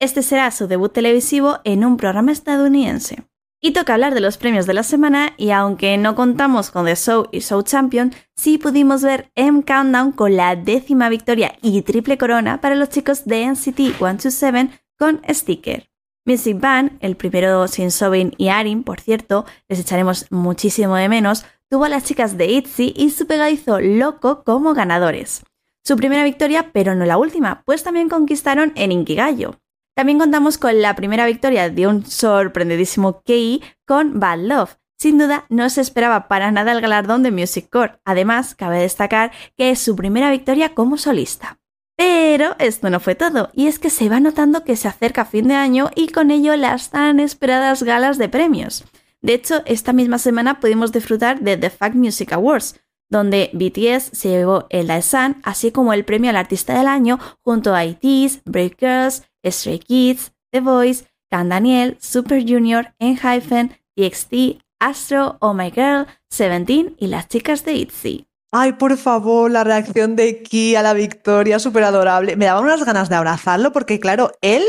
Este 0.00 0.22
será 0.22 0.50
su 0.50 0.66
debut 0.66 0.92
televisivo 0.92 1.60
en 1.62 1.84
un 1.84 1.96
programa 1.96 2.32
estadounidense. 2.32 3.22
Y 3.62 3.72
toca 3.72 3.94
hablar 3.94 4.12
de 4.12 4.20
los 4.20 4.36
premios 4.36 4.66
de 4.66 4.74
la 4.74 4.82
semana 4.82 5.32
y 5.36 5.50
aunque 5.50 5.96
no 5.96 6.16
contamos 6.16 6.72
con 6.72 6.84
The 6.84 6.96
Show 6.96 7.28
y 7.30 7.38
Show 7.38 7.62
Champion, 7.62 8.12
sí 8.36 8.58
pudimos 8.58 9.02
ver 9.02 9.30
M 9.36 9.62
Countdown 9.62 10.10
con 10.10 10.36
la 10.36 10.56
décima 10.56 11.08
victoria 11.08 11.54
y 11.62 11.80
triple 11.82 12.18
corona 12.18 12.60
para 12.60 12.74
los 12.74 12.90
chicos 12.90 13.24
de 13.24 13.46
NCT 13.46 13.96
127 13.96 14.70
con 14.98 15.22
Sticker. 15.30 15.88
Music 16.26 16.58
Band, 16.58 16.96
el 17.00 17.16
primero 17.16 17.68
sin 17.68 17.90
Sobin 17.90 18.32
y 18.38 18.48
Arin, 18.48 18.82
por 18.82 18.98
cierto, 18.98 19.44
les 19.68 19.78
echaremos 19.78 20.26
muchísimo 20.30 20.96
de 20.96 21.10
menos, 21.10 21.44
tuvo 21.68 21.84
a 21.84 21.90
las 21.90 22.04
chicas 22.04 22.38
de 22.38 22.46
ITZY 22.46 22.94
y 22.96 23.10
su 23.10 23.26
pegadizo 23.26 23.78
Loco 23.78 24.42
como 24.42 24.72
ganadores. 24.72 25.44
Su 25.84 25.96
primera 25.96 26.24
victoria, 26.24 26.70
pero 26.72 26.94
no 26.94 27.04
la 27.04 27.18
última, 27.18 27.62
pues 27.66 27.82
también 27.82 28.08
conquistaron 28.08 28.72
en 28.74 28.90
Inkigayo. 28.90 29.60
También 29.94 30.18
contamos 30.18 30.56
con 30.56 30.80
la 30.80 30.96
primera 30.96 31.26
victoria 31.26 31.68
de 31.68 31.86
un 31.86 32.06
sorprendidísimo 32.06 33.22
Kei 33.22 33.62
con 33.86 34.18
Bad 34.18 34.38
Love. 34.38 34.78
Sin 34.98 35.18
duda, 35.18 35.44
no 35.50 35.68
se 35.68 35.82
esperaba 35.82 36.26
para 36.26 36.50
nada 36.50 36.72
el 36.72 36.80
galardón 36.80 37.22
de 37.22 37.32
Music 37.32 37.68
Core. 37.70 38.00
Además, 38.06 38.54
cabe 38.54 38.78
destacar 38.78 39.30
que 39.58 39.70
es 39.70 39.78
su 39.78 39.94
primera 39.94 40.30
victoria 40.30 40.74
como 40.74 40.96
solista. 40.96 41.58
Pero 41.96 42.56
esto 42.58 42.90
no 42.90 42.98
fue 43.00 43.14
todo, 43.14 43.50
y 43.54 43.68
es 43.68 43.78
que 43.78 43.90
se 43.90 44.08
va 44.08 44.18
notando 44.20 44.64
que 44.64 44.76
se 44.76 44.88
acerca 44.88 45.24
fin 45.24 45.48
de 45.48 45.54
año 45.54 45.90
y 45.94 46.08
con 46.08 46.30
ello 46.30 46.56
las 46.56 46.90
tan 46.90 47.20
esperadas 47.20 47.82
galas 47.82 48.18
de 48.18 48.28
premios. 48.28 48.84
De 49.22 49.34
hecho, 49.34 49.62
esta 49.64 49.92
misma 49.92 50.18
semana 50.18 50.60
pudimos 50.60 50.92
disfrutar 50.92 51.40
de 51.40 51.56
The 51.56 51.70
Fact 51.70 51.94
Music 51.94 52.32
Awards, 52.32 52.80
donde 53.08 53.50
BTS 53.52 54.10
se 54.12 54.30
llevó 54.30 54.66
el 54.70 54.88
Daesan, 54.88 55.40
así 55.44 55.70
como 55.70 55.92
el 55.92 56.04
premio 56.04 56.30
al 56.30 56.36
artista 56.36 56.76
del 56.76 56.88
año, 56.88 57.18
junto 57.42 57.74
a 57.74 57.84
IT's, 57.84 58.42
Break 58.44 58.78
Girls, 58.80 59.22
Stray 59.46 59.78
Kids, 59.78 60.32
The 60.50 60.60
Voice, 60.60 61.04
Can 61.30 61.48
Daniel, 61.48 61.96
Super 62.00 62.42
Junior, 62.42 62.94
Enhypen, 62.98 63.78
TXT, 63.96 64.60
Astro, 64.80 65.36
Oh 65.40 65.54
My 65.54 65.70
Girl, 65.70 66.06
Seventeen 66.28 66.96
y 66.98 67.06
las 67.06 67.28
chicas 67.28 67.64
de 67.64 67.74
ITZY. 67.74 68.26
Ay, 68.56 68.74
por 68.74 68.96
favor, 68.96 69.50
la 69.50 69.64
reacción 69.64 70.14
de 70.14 70.40
Ki 70.40 70.76
a 70.76 70.82
la 70.82 70.94
victoria, 70.94 71.58
súper 71.58 71.82
adorable. 71.82 72.36
Me 72.36 72.44
daban 72.44 72.62
unas 72.62 72.84
ganas 72.84 73.08
de 73.08 73.16
abrazarlo 73.16 73.72
porque, 73.72 73.98
claro, 73.98 74.30
él 74.42 74.62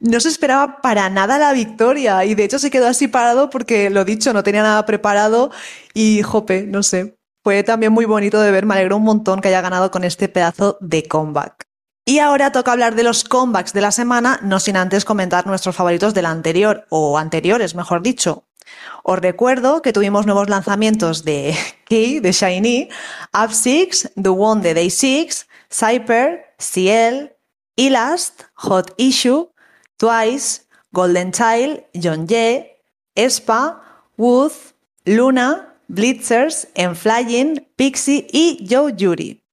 no 0.00 0.18
se 0.18 0.30
esperaba 0.30 0.80
para 0.80 1.10
nada 1.10 1.36
la 1.36 1.52
victoria 1.52 2.24
y 2.24 2.34
de 2.34 2.44
hecho 2.44 2.58
se 2.58 2.70
quedó 2.70 2.86
así 2.86 3.06
parado 3.06 3.50
porque, 3.50 3.90
lo 3.90 4.06
dicho, 4.06 4.32
no 4.32 4.42
tenía 4.42 4.62
nada 4.62 4.86
preparado 4.86 5.50
y, 5.92 6.22
jope, 6.22 6.62
no 6.62 6.82
sé. 6.82 7.18
Fue 7.44 7.62
también 7.64 7.92
muy 7.92 8.06
bonito 8.06 8.40
de 8.40 8.50
ver, 8.50 8.64
me 8.64 8.72
alegró 8.72 8.96
un 8.96 9.04
montón 9.04 9.42
que 9.42 9.48
haya 9.48 9.60
ganado 9.60 9.90
con 9.90 10.04
este 10.04 10.28
pedazo 10.30 10.78
de 10.80 11.02
comeback. 11.02 11.67
Y 12.08 12.20
ahora 12.20 12.52
toca 12.52 12.72
hablar 12.72 12.94
de 12.94 13.02
los 13.02 13.22
comebacks 13.22 13.74
de 13.74 13.82
la 13.82 13.92
semana, 13.92 14.40
no 14.42 14.60
sin 14.60 14.78
antes 14.78 15.04
comentar 15.04 15.46
nuestros 15.46 15.76
favoritos 15.76 16.14
del 16.14 16.24
anterior, 16.24 16.86
o 16.88 17.18
anteriores, 17.18 17.74
mejor 17.74 18.00
dicho. 18.00 18.44
Os 19.02 19.18
recuerdo 19.18 19.82
que 19.82 19.92
tuvimos 19.92 20.24
nuevos 20.24 20.48
lanzamientos 20.48 21.22
de 21.22 21.54
Key, 21.84 22.20
de 22.20 22.32
Shiny, 22.32 22.88
Up 23.34 23.52
6, 23.52 24.12
The 24.14 24.30
One 24.30 24.62
de 24.62 24.72
Day 24.72 24.88
6, 24.88 25.48
Cyper, 25.70 26.46
Ciel, 26.58 27.36
Elast, 27.76 28.44
Hot 28.54 28.94
Issue, 28.96 29.50
Twice, 29.98 30.62
Golden 30.92 31.30
Child, 31.30 31.84
John 31.92 32.26
Ye, 32.26 32.80
Espa, 33.16 33.82
Wood, 34.16 34.52
Luna, 35.04 35.74
Blitzers, 35.88 36.68
Enflying, 36.74 37.68
Pixie 37.76 38.26
y 38.32 38.66
Joe 38.66 38.94
Yuri. 38.96 39.44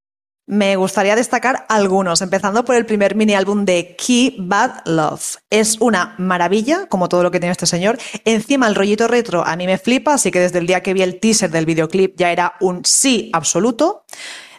Me 0.47 0.75
gustaría 0.75 1.15
destacar 1.15 1.65
algunos, 1.69 2.21
empezando 2.21 2.63
por 2.63 2.75
el 2.75 2.85
primer 2.85 3.15
mini 3.15 3.33
álbum 3.33 3.65
de 3.65 3.95
Key 3.97 4.35
Bad 4.37 4.85
Love. 4.85 5.37
Es 5.49 5.81
una 5.81 6.13
maravilla, 6.19 6.85
como 6.85 7.09
todo 7.09 7.23
lo 7.23 7.31
que 7.31 7.39
tiene 7.39 7.51
este 7.51 7.65
señor. 7.65 7.97
Encima 8.25 8.67
el 8.67 8.75
rollito 8.75 9.07
retro 9.07 9.43
a 9.43 9.55
mí 9.55 9.65
me 9.65 9.79
flipa, 9.79 10.13
así 10.13 10.29
que 10.29 10.39
desde 10.39 10.59
el 10.59 10.67
día 10.67 10.83
que 10.83 10.93
vi 10.93 11.01
el 11.01 11.19
teaser 11.19 11.49
del 11.49 11.65
videoclip 11.65 12.15
ya 12.15 12.31
era 12.31 12.53
un 12.59 12.85
sí 12.85 13.31
absoluto. 13.33 14.05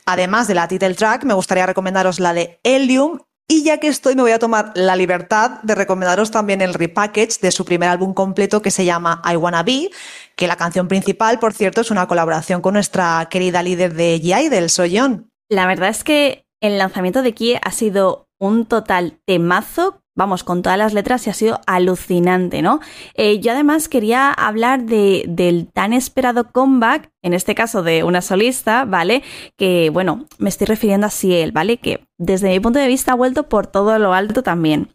Además 0.07 0.49
de 0.49 0.55
la 0.55 0.67
title 0.67 0.95
track, 0.95 1.23
me 1.23 1.35
gustaría 1.35 1.67
recomendaros 1.67 2.19
la 2.19 2.35
de 2.35 2.59
Helium. 2.65 3.21
Y 3.47 3.63
ya 3.63 3.79
que 3.79 3.87
estoy, 3.87 4.17
me 4.17 4.23
voy 4.23 4.33
a 4.33 4.41
tomar 4.41 4.73
la 4.75 4.97
libertad 4.97 5.63
de 5.63 5.77
recomendaros 5.77 6.33
también 6.33 6.63
el 6.63 6.75
repackage 6.75 7.39
de 7.41 7.53
su 7.53 7.65
primer 7.65 7.89
álbum 7.89 8.13
completo 8.13 8.61
que 8.61 8.73
se 8.73 8.85
llama 8.85 9.23
I 9.25 9.37
Wanna 9.37 9.63
Be, 9.63 9.91
que 10.35 10.49
la 10.49 10.57
canción 10.57 10.89
principal, 10.89 11.39
por 11.39 11.53
cierto, 11.53 11.83
es 11.83 11.93
una 11.93 12.09
colaboración 12.09 12.61
con 12.61 12.75
nuestra 12.75 13.29
querida 13.31 13.63
líder 13.63 13.95
de 13.95 14.21
G.I. 14.21 14.49
del 14.49 14.69
Soyeon. 14.69 15.31
La 15.49 15.67
verdad 15.67 15.89
es 15.89 16.05
que 16.05 16.47
el 16.61 16.79
lanzamiento 16.79 17.23
de 17.23 17.33
Kie 17.33 17.61
ha 17.63 17.71
sido 17.71 18.29
un 18.39 18.67
total 18.67 19.21
temazo 19.25 20.03
vamos, 20.17 20.43
con 20.43 20.63
todas 20.63 20.79
las 20.79 20.95
letras 20.95 21.27
y 21.27 21.31
ha 21.31 21.35
sido 21.35 21.61
alucinante, 21.67 22.63
¿no? 22.63 22.81
Eh, 23.15 23.39
yo 23.39 23.53
además 23.53 23.89
quería 23.89 24.33
hablar 24.33 24.85
de, 24.85 25.25
del 25.29 25.69
tan 25.69 25.93
esperado 25.93 26.51
comeback, 26.51 27.11
en 27.23 27.35
este 27.35 27.55
caso 27.55 27.83
de 27.83 28.03
una 28.03 28.23
solista, 28.23 28.87
¿vale? 28.87 29.23
Que, 29.57 29.91
bueno, 29.91 30.27
me 30.39 30.49
estoy 30.49 30.67
refiriendo 30.67 31.07
a 31.07 31.11
Ciel, 31.11 31.53
¿vale? 31.53 31.77
Que 31.77 32.01
desde 32.17 32.49
mi 32.49 32.61
punto 32.61 32.79
de 32.79 32.89
vista 32.89 33.13
ha 33.13 33.17
vuelto 33.17 33.49
por 33.49 33.67
todo 33.67 33.99
lo 33.99 34.15
alto 34.15 34.43
también. 34.43 34.89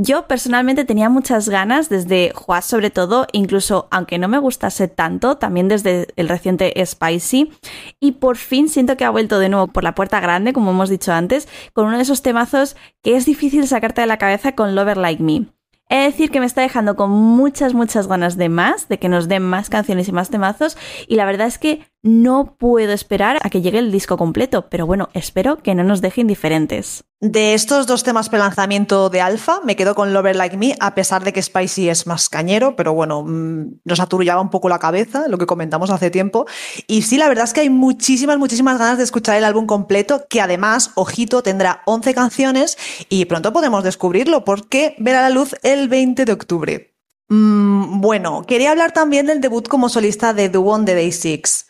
Yo 0.00 0.28
personalmente 0.28 0.84
tenía 0.84 1.08
muchas 1.08 1.48
ganas 1.48 1.88
desde 1.88 2.30
Juaz 2.32 2.64
sobre 2.64 2.90
todo, 2.90 3.26
incluso 3.32 3.88
aunque 3.90 4.16
no 4.18 4.28
me 4.28 4.38
gustase 4.38 4.86
tanto, 4.86 5.38
también 5.38 5.66
desde 5.66 6.06
el 6.14 6.28
reciente 6.28 6.72
Spicy. 6.86 7.50
Y 7.98 8.12
por 8.12 8.36
fin 8.36 8.68
siento 8.68 8.96
que 8.96 9.04
ha 9.04 9.10
vuelto 9.10 9.40
de 9.40 9.48
nuevo 9.48 9.66
por 9.66 9.82
la 9.82 9.96
puerta 9.96 10.20
grande, 10.20 10.52
como 10.52 10.70
hemos 10.70 10.88
dicho 10.88 11.12
antes, 11.12 11.48
con 11.72 11.86
uno 11.86 11.96
de 11.96 12.04
esos 12.04 12.22
temazos 12.22 12.76
que 13.02 13.16
es 13.16 13.26
difícil 13.26 13.66
sacarte 13.66 14.00
de 14.00 14.06
la 14.06 14.18
cabeza 14.18 14.52
con 14.52 14.76
Lover 14.76 14.98
Like 14.98 15.20
Me. 15.20 15.46
He 15.90 15.96
de 15.96 16.04
decir 16.04 16.30
que 16.30 16.38
me 16.38 16.46
está 16.46 16.60
dejando 16.60 16.94
con 16.94 17.10
muchas, 17.10 17.74
muchas 17.74 18.06
ganas 18.06 18.36
de 18.36 18.48
más, 18.48 18.88
de 18.88 18.98
que 18.98 19.08
nos 19.08 19.26
den 19.26 19.42
más 19.42 19.68
canciones 19.68 20.06
y 20.06 20.12
más 20.12 20.30
temazos, 20.30 20.76
y 21.08 21.16
la 21.16 21.24
verdad 21.24 21.48
es 21.48 21.58
que 21.58 21.80
no 22.08 22.56
puedo 22.58 22.92
esperar 22.92 23.38
a 23.42 23.50
que 23.50 23.60
llegue 23.60 23.78
el 23.78 23.92
disco 23.92 24.16
completo, 24.16 24.68
pero 24.70 24.86
bueno, 24.86 25.10
espero 25.12 25.58
que 25.58 25.74
no 25.74 25.84
nos 25.84 26.00
deje 26.00 26.22
indiferentes. 26.22 27.04
De 27.20 27.52
estos 27.52 27.86
dos 27.86 28.02
temas 28.02 28.28
pre-lanzamiento 28.28 29.10
de 29.10 29.20
Alpha, 29.20 29.60
me 29.64 29.76
quedo 29.76 29.94
con 29.94 30.14
Lover 30.14 30.36
Like 30.36 30.56
Me, 30.56 30.74
a 30.80 30.94
pesar 30.94 31.24
de 31.24 31.32
que 31.32 31.42
Spicy 31.42 31.88
es 31.88 32.06
más 32.06 32.28
cañero, 32.28 32.76
pero 32.76 32.94
bueno, 32.94 33.24
mm, 33.24 33.80
nos 33.84 34.00
aturullaba 34.00 34.40
un 34.40 34.50
poco 34.50 34.68
la 34.68 34.78
cabeza, 34.78 35.28
lo 35.28 35.36
que 35.36 35.46
comentamos 35.46 35.90
hace 35.90 36.10
tiempo. 36.10 36.46
Y 36.86 37.02
sí, 37.02 37.18
la 37.18 37.28
verdad 37.28 37.44
es 37.44 37.52
que 37.52 37.60
hay 37.60 37.70
muchísimas, 37.70 38.38
muchísimas 38.38 38.78
ganas 38.78 38.98
de 38.98 39.04
escuchar 39.04 39.36
el 39.36 39.44
álbum 39.44 39.66
completo, 39.66 40.24
que 40.30 40.40
además, 40.40 40.92
ojito, 40.94 41.42
tendrá 41.42 41.82
11 41.86 42.14
canciones 42.14 42.78
y 43.08 43.26
pronto 43.26 43.52
podemos 43.52 43.84
descubrirlo, 43.84 44.44
porque 44.44 44.94
verá 44.98 45.22
la 45.22 45.30
luz 45.30 45.56
el 45.62 45.88
20 45.88 46.24
de 46.24 46.32
octubre. 46.32 46.94
Mm, 47.28 48.00
bueno, 48.00 48.44
quería 48.46 48.70
hablar 48.70 48.92
también 48.92 49.26
del 49.26 49.40
debut 49.40 49.68
como 49.68 49.88
solista 49.88 50.32
de 50.32 50.48
The 50.48 50.58
de 50.58 50.94
Day 50.94 51.12
Six. 51.12 51.66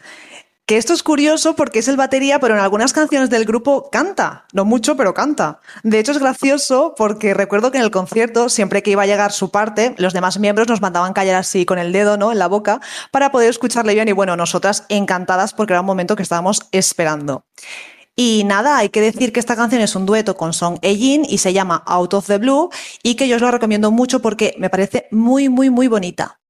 Que 0.69 0.77
esto 0.77 0.93
es 0.93 1.03
curioso 1.03 1.57
porque 1.57 1.79
es 1.79 1.89
el 1.89 1.97
batería, 1.97 2.41
pero 2.41 2.53
en 2.53 2.61
algunas 2.61 2.93
canciones 2.93 3.31
del 3.31 3.47
grupo 3.47 3.89
canta. 3.91 4.45
No 4.53 4.67
mucho, 4.67 4.99
pero 4.99 5.15
canta. 5.15 5.61
De 5.83 5.99
hecho, 5.99 6.13
es 6.13 6.19
gracioso 6.19 6.93
porque 6.95 7.33
recuerdo 7.33 7.71
que 7.71 7.79
en 7.79 7.85
el 7.85 7.91
concierto, 7.91 8.51
siempre 8.51 8.83
que 8.83 8.91
iba 8.91 9.03
a 9.03 9.07
llegar 9.07 9.33
su 9.33 9.51
parte, 9.51 9.95
los 9.97 10.13
demás 10.13 10.39
miembros 10.39 10.69
nos 10.69 10.83
mandaban 10.83 11.15
callar 11.15 11.37
así 11.37 11.65
con 11.65 11.79
el 11.79 11.91
dedo, 11.91 12.19
¿no? 12.19 12.33
En 12.33 12.39
la 12.39 12.49
boca, 12.49 12.83
para 13.11 13.33
poder 13.33 13.49
escucharle 13.49 13.95
bien. 13.95 14.09
Y 14.09 14.13
bueno, 14.13 14.37
nosotras 14.37 14.85
encantadas 14.91 15.55
porque 15.55 15.73
era 15.73 15.81
un 15.81 15.87
momento 15.87 16.17
que 16.17 16.23
estábamos 16.23 16.69
esperando. 16.71 17.47
Y 18.15 18.45
nada, 18.45 18.77
hay 18.77 18.91
que 18.91 19.01
decir 19.01 19.33
que 19.33 19.41
esta 19.41 19.57
canción 19.57 19.81
es 19.81 19.97
un 19.97 20.05
dueto 20.05 20.37
con 20.37 20.53
Song 20.53 20.79
Ejin 20.83 21.25
y 21.27 21.39
se 21.39 21.55
llama 21.55 21.83
Out 21.87 22.13
of 22.13 22.27
the 22.27 22.37
Blue 22.37 22.69
y 23.03 23.15
que 23.15 23.27
yo 23.27 23.37
os 23.37 23.41
lo 23.41 23.51
recomiendo 23.51 23.91
mucho 23.91 24.21
porque 24.21 24.55
me 24.59 24.69
parece 24.69 25.09
muy, 25.13 25.49
muy, 25.49 25.71
muy 25.71 25.89
bonita. 25.89 26.41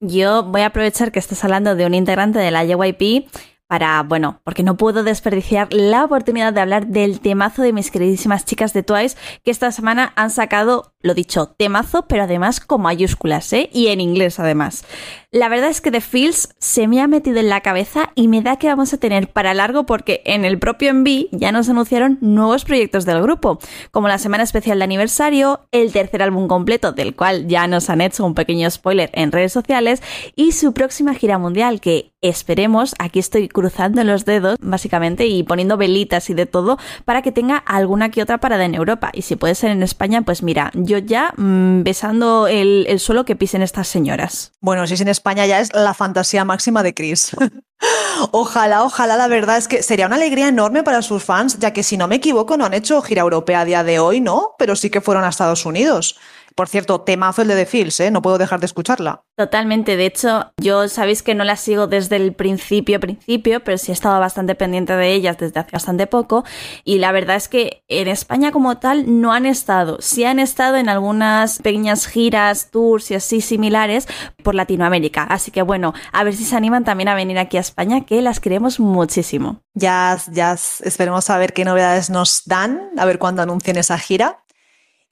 Yo 0.00 0.42
voy 0.42 0.62
a 0.62 0.66
aprovechar 0.66 1.12
que 1.12 1.20
estás 1.20 1.44
hablando 1.44 1.76
de 1.76 1.86
un 1.86 1.94
integrante 1.94 2.40
de 2.40 2.50
la 2.50 2.64
JYP 2.64 3.28
para, 3.72 4.02
bueno, 4.02 4.38
porque 4.44 4.62
no 4.62 4.76
puedo 4.76 5.02
desperdiciar 5.02 5.72
la 5.72 6.04
oportunidad 6.04 6.52
de 6.52 6.60
hablar 6.60 6.88
del 6.88 7.20
temazo 7.20 7.62
de 7.62 7.72
mis 7.72 7.90
queridísimas 7.90 8.44
chicas 8.44 8.74
de 8.74 8.82
Twice, 8.82 9.16
que 9.42 9.50
esta 9.50 9.72
semana 9.72 10.12
han 10.14 10.28
sacado, 10.28 10.91
lo 11.02 11.14
dicho, 11.14 11.54
temazo, 11.56 12.06
pero 12.06 12.24
además 12.24 12.60
con 12.60 12.82
mayúsculas, 12.82 13.52
¿eh? 13.52 13.68
Y 13.72 13.88
en 13.88 14.00
inglés 14.00 14.38
además. 14.38 14.84
La 15.30 15.48
verdad 15.48 15.70
es 15.70 15.80
que 15.80 15.90
The 15.90 16.02
Feels 16.02 16.54
se 16.58 16.86
me 16.88 17.00
ha 17.00 17.06
metido 17.06 17.40
en 17.40 17.48
la 17.48 17.62
cabeza 17.62 18.10
y 18.14 18.28
me 18.28 18.42
da 18.42 18.56
que 18.56 18.66
vamos 18.66 18.92
a 18.92 18.98
tener 18.98 19.28
para 19.32 19.54
largo 19.54 19.86
porque 19.86 20.20
en 20.26 20.44
el 20.44 20.58
propio 20.58 20.90
Envy 20.90 21.28
ya 21.32 21.52
nos 21.52 21.70
anunciaron 21.70 22.18
nuevos 22.20 22.66
proyectos 22.66 23.06
del 23.06 23.22
grupo, 23.22 23.58
como 23.90 24.08
la 24.08 24.18
semana 24.18 24.42
especial 24.42 24.78
de 24.78 24.84
aniversario, 24.84 25.60
el 25.72 25.90
tercer 25.90 26.22
álbum 26.22 26.48
completo 26.48 26.92
del 26.92 27.16
cual 27.16 27.48
ya 27.48 27.66
nos 27.66 27.88
han 27.88 28.02
hecho 28.02 28.26
un 28.26 28.34
pequeño 28.34 28.70
spoiler 28.70 29.10
en 29.14 29.32
redes 29.32 29.52
sociales 29.52 30.02
y 30.36 30.52
su 30.52 30.74
próxima 30.74 31.14
gira 31.14 31.38
mundial 31.38 31.80
que 31.80 32.12
esperemos, 32.20 32.94
aquí 32.98 33.18
estoy 33.18 33.48
cruzando 33.48 34.04
los 34.04 34.24
dedos 34.24 34.56
básicamente 34.60 35.26
y 35.26 35.42
poniendo 35.42 35.76
velitas 35.76 36.30
y 36.30 36.34
de 36.34 36.46
todo 36.46 36.78
para 37.04 37.22
que 37.22 37.32
tenga 37.32 37.56
alguna 37.56 38.10
que 38.10 38.22
otra 38.22 38.38
parada 38.38 38.64
en 38.64 38.74
Europa. 38.74 39.10
Y 39.12 39.22
si 39.22 39.36
puede 39.36 39.54
ser 39.54 39.70
en 39.70 39.82
España, 39.82 40.22
pues 40.22 40.42
mira, 40.42 40.70
yo 40.74 40.91
ya 40.98 41.32
mmm, 41.36 41.82
besando 41.82 42.46
el, 42.46 42.86
el, 42.88 43.00
suelo 43.00 43.24
que 43.24 43.36
pisen 43.36 43.62
estas 43.62 43.88
señoras. 43.88 44.52
Bueno, 44.60 44.86
si 44.86 44.94
es 44.94 45.00
en 45.00 45.08
España 45.08 45.46
ya 45.46 45.60
es 45.60 45.72
la 45.72 45.94
fantasía 45.94 46.44
máxima 46.44 46.82
de 46.82 46.94
Chris. 46.94 47.36
ojalá, 48.30 48.84
ojalá, 48.84 49.16
la 49.16 49.28
verdad 49.28 49.56
es 49.56 49.68
que 49.68 49.82
sería 49.82 50.06
una 50.06 50.16
alegría 50.16 50.48
enorme 50.48 50.82
para 50.82 51.02
sus 51.02 51.22
fans, 51.22 51.58
ya 51.58 51.72
que 51.72 51.82
si 51.82 51.96
no 51.96 52.08
me 52.08 52.16
equivoco 52.16 52.56
no 52.56 52.64
han 52.64 52.74
hecho 52.74 53.02
gira 53.02 53.22
europea 53.22 53.60
a 53.60 53.64
día 53.64 53.84
de 53.84 53.98
hoy, 53.98 54.20
¿no? 54.20 54.54
Pero 54.58 54.76
sí 54.76 54.90
que 54.90 55.00
fueron 55.00 55.24
a 55.24 55.28
Estados 55.28 55.66
Unidos. 55.66 56.16
Por 56.54 56.68
cierto, 56.68 57.00
temazo 57.00 57.42
el 57.42 57.48
de 57.48 57.56
The 57.56 57.66
Fields, 57.66 58.00
¿eh? 58.00 58.10
No 58.10 58.22
puedo 58.22 58.38
dejar 58.38 58.60
de 58.60 58.66
escucharla. 58.66 59.22
Totalmente. 59.36 59.96
De 59.96 60.06
hecho, 60.06 60.52
yo 60.58 60.88
sabéis 60.88 61.22
que 61.22 61.34
no 61.34 61.44
la 61.44 61.56
sigo 61.56 61.86
desde 61.86 62.16
el 62.16 62.34
principio, 62.34 63.00
principio, 63.00 63.64
pero 63.64 63.78
sí 63.78 63.90
he 63.90 63.94
estado 63.94 64.20
bastante 64.20 64.54
pendiente 64.54 64.94
de 64.94 65.12
ellas 65.12 65.38
desde 65.38 65.60
hace 65.60 65.70
bastante 65.72 66.06
poco. 66.06 66.44
Y 66.84 66.98
la 66.98 67.12
verdad 67.12 67.36
es 67.36 67.48
que 67.48 67.82
en 67.88 68.08
España 68.08 68.52
como 68.52 68.78
tal 68.78 69.20
no 69.20 69.32
han 69.32 69.46
estado. 69.46 69.98
Sí 70.00 70.24
han 70.24 70.38
estado 70.38 70.76
en 70.76 70.88
algunas 70.88 71.58
pequeñas 71.60 72.06
giras, 72.06 72.70
tours 72.70 73.10
y 73.10 73.14
así 73.14 73.40
similares 73.40 74.06
por 74.42 74.54
Latinoamérica. 74.54 75.24
Así 75.24 75.50
que 75.50 75.62
bueno, 75.62 75.94
a 76.12 76.24
ver 76.24 76.34
si 76.34 76.44
se 76.44 76.56
animan 76.56 76.84
también 76.84 77.08
a 77.08 77.14
venir 77.14 77.38
aquí 77.38 77.56
a 77.56 77.60
España, 77.60 78.04
que 78.04 78.20
las 78.22 78.40
queremos 78.40 78.80
muchísimo. 78.80 79.60
Ya, 79.74 80.18
ya 80.30 80.52
esperemos 80.52 81.30
a 81.30 81.38
ver 81.38 81.52
qué 81.52 81.64
novedades 81.64 82.10
nos 82.10 82.42
dan, 82.44 82.90
a 82.98 83.04
ver 83.04 83.18
cuándo 83.18 83.42
anuncien 83.42 83.76
esa 83.78 83.98
gira. 83.98 84.44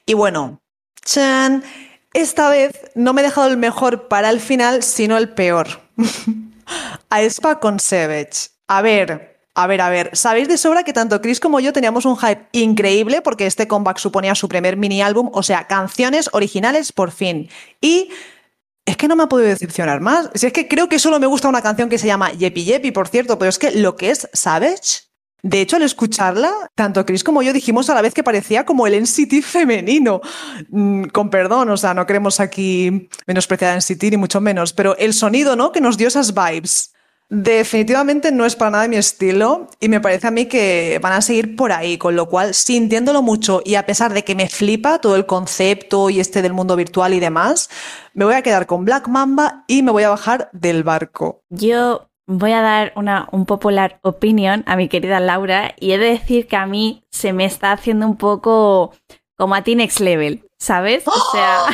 Y 0.06 0.14
bueno, 0.14 0.59
Chan, 1.04 1.62
esta 2.12 2.50
vez 2.50 2.72
no 2.94 3.12
me 3.12 3.22
he 3.22 3.24
dejado 3.24 3.48
el 3.48 3.56
mejor 3.56 4.08
para 4.08 4.30
el 4.30 4.40
final, 4.40 4.82
sino 4.82 5.16
el 5.16 5.30
peor. 5.30 5.80
a 7.10 7.22
Espa 7.22 7.60
con 7.60 7.80
Savage. 7.80 8.50
A 8.68 8.82
ver, 8.82 9.38
a 9.54 9.66
ver, 9.66 9.80
a 9.80 9.90
ver. 9.90 10.16
Sabéis 10.16 10.48
de 10.48 10.56
sobra 10.56 10.84
que 10.84 10.92
tanto 10.92 11.20
Chris 11.20 11.40
como 11.40 11.60
yo 11.60 11.72
teníamos 11.72 12.04
un 12.04 12.16
hype 12.16 12.48
increíble 12.52 13.22
porque 13.22 13.46
este 13.46 13.68
comeback 13.68 13.98
suponía 13.98 14.34
su 14.34 14.48
primer 14.48 14.76
mini 14.76 15.02
álbum, 15.02 15.30
o 15.32 15.42
sea, 15.42 15.66
canciones 15.66 16.30
originales 16.32 16.92
por 16.92 17.10
fin. 17.10 17.48
Y 17.80 18.10
es 18.86 18.96
que 18.96 19.08
no 19.08 19.16
me 19.16 19.24
ha 19.24 19.28
podido 19.28 19.48
decepcionar 19.48 20.00
más. 20.00 20.30
Si 20.34 20.46
es 20.46 20.52
que 20.52 20.68
creo 20.68 20.88
que 20.88 20.98
solo 20.98 21.20
me 21.20 21.26
gusta 21.26 21.48
una 21.48 21.62
canción 21.62 21.88
que 21.88 21.98
se 21.98 22.06
llama 22.06 22.32
Yepi 22.32 22.64
Yepi, 22.64 22.90
por 22.90 23.08
cierto, 23.08 23.38
pero 23.38 23.48
es 23.48 23.58
que 23.58 23.72
lo 23.72 23.96
que 23.96 24.10
es 24.10 24.28
Savage 24.32 25.09
de 25.42 25.60
hecho, 25.60 25.76
al 25.76 25.82
escucharla, 25.82 26.50
tanto 26.74 27.04
Chris 27.06 27.24
como 27.24 27.42
yo 27.42 27.52
dijimos 27.52 27.88
a 27.90 27.94
la 27.94 28.02
vez 28.02 28.14
que 28.14 28.22
parecía 28.22 28.64
como 28.64 28.86
el 28.86 29.00
NCT 29.02 29.42
femenino. 29.42 30.20
Mm, 30.68 31.04
con 31.04 31.30
perdón, 31.30 31.70
o 31.70 31.76
sea, 31.76 31.94
no 31.94 32.06
queremos 32.06 32.40
aquí 32.40 33.08
menospreciar 33.26 33.72
a 33.72 33.76
NCT 33.76 34.04
ni 34.10 34.16
mucho 34.16 34.40
menos, 34.40 34.72
pero 34.72 34.96
el 34.96 35.14
sonido, 35.14 35.56
¿no? 35.56 35.72
Que 35.72 35.80
nos 35.80 35.96
dio 35.96 36.08
esas 36.08 36.34
vibes. 36.34 36.92
Definitivamente 37.32 38.32
no 38.32 38.44
es 38.44 38.56
para 38.56 38.72
nada 38.72 38.88
mi 38.88 38.96
estilo 38.96 39.68
y 39.78 39.88
me 39.88 40.00
parece 40.00 40.26
a 40.26 40.32
mí 40.32 40.46
que 40.46 40.98
van 41.00 41.12
a 41.12 41.22
seguir 41.22 41.54
por 41.54 41.70
ahí, 41.70 41.96
con 41.96 42.16
lo 42.16 42.28
cual, 42.28 42.54
sintiéndolo 42.54 43.22
mucho 43.22 43.62
y 43.64 43.76
a 43.76 43.86
pesar 43.86 44.12
de 44.12 44.24
que 44.24 44.34
me 44.34 44.48
flipa 44.48 44.98
todo 44.98 45.14
el 45.14 45.26
concepto 45.26 46.10
y 46.10 46.18
este 46.18 46.42
del 46.42 46.54
mundo 46.54 46.74
virtual 46.74 47.14
y 47.14 47.20
demás, 47.20 47.70
me 48.14 48.24
voy 48.24 48.34
a 48.34 48.42
quedar 48.42 48.66
con 48.66 48.84
Black 48.84 49.06
Mamba 49.06 49.64
y 49.68 49.84
me 49.84 49.92
voy 49.92 50.02
a 50.02 50.08
bajar 50.08 50.50
del 50.52 50.82
barco. 50.82 51.44
Yo 51.50 52.09
voy 52.30 52.52
a 52.52 52.62
dar 52.62 52.92
una 52.94 53.28
un 53.32 53.44
popular 53.44 53.98
opinion 54.02 54.62
a 54.66 54.76
mi 54.76 54.88
querida 54.88 55.18
Laura 55.18 55.74
y 55.80 55.92
he 55.92 55.98
de 55.98 56.10
decir 56.10 56.46
que 56.46 56.56
a 56.56 56.64
mí 56.64 57.04
se 57.10 57.32
me 57.32 57.44
está 57.44 57.72
haciendo 57.72 58.06
un 58.06 58.16
poco 58.16 58.94
como 59.36 59.56
a 59.56 59.62
ti 59.62 59.74
next 59.74 59.98
level, 59.98 60.48
¿sabes? 60.56 61.02
O 61.08 61.32
sea, 61.32 61.64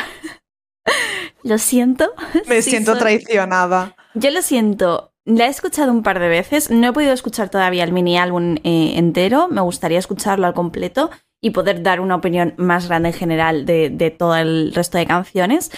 lo 1.43 1.59
siento. 1.59 2.11
Me 2.47 2.63
siento 2.63 2.97
traicionada. 2.97 3.95
Yo 4.15 4.31
lo 4.31 4.41
siento. 4.41 5.13
La 5.27 5.47
he 5.47 5.49
escuchado 5.49 5.93
un 5.93 6.03
par 6.03 6.21
de 6.21 6.29
veces, 6.29 6.71
no 6.71 6.89
he 6.89 6.93
podido 6.93 7.13
escuchar 7.13 7.51
todavía 7.51 7.85
el 7.85 7.93
mini 7.93 8.17
álbum 8.17 8.57
eh, 8.63 8.93
entero, 8.95 9.49
me 9.49 9.61
gustaría 9.61 9.99
escucharlo 9.99 10.47
al 10.47 10.55
completo 10.55 11.11
y 11.43 11.51
poder 11.51 11.83
dar 11.83 12.01
una 12.01 12.15
opinión 12.15 12.55
más 12.57 12.87
grande 12.87 13.09
en 13.09 13.15
general 13.15 13.67
de, 13.67 14.15
todo 14.17 14.37
el 14.37 14.73
resto 14.73 14.97
de 14.97 15.07
canciones, 15.07 15.73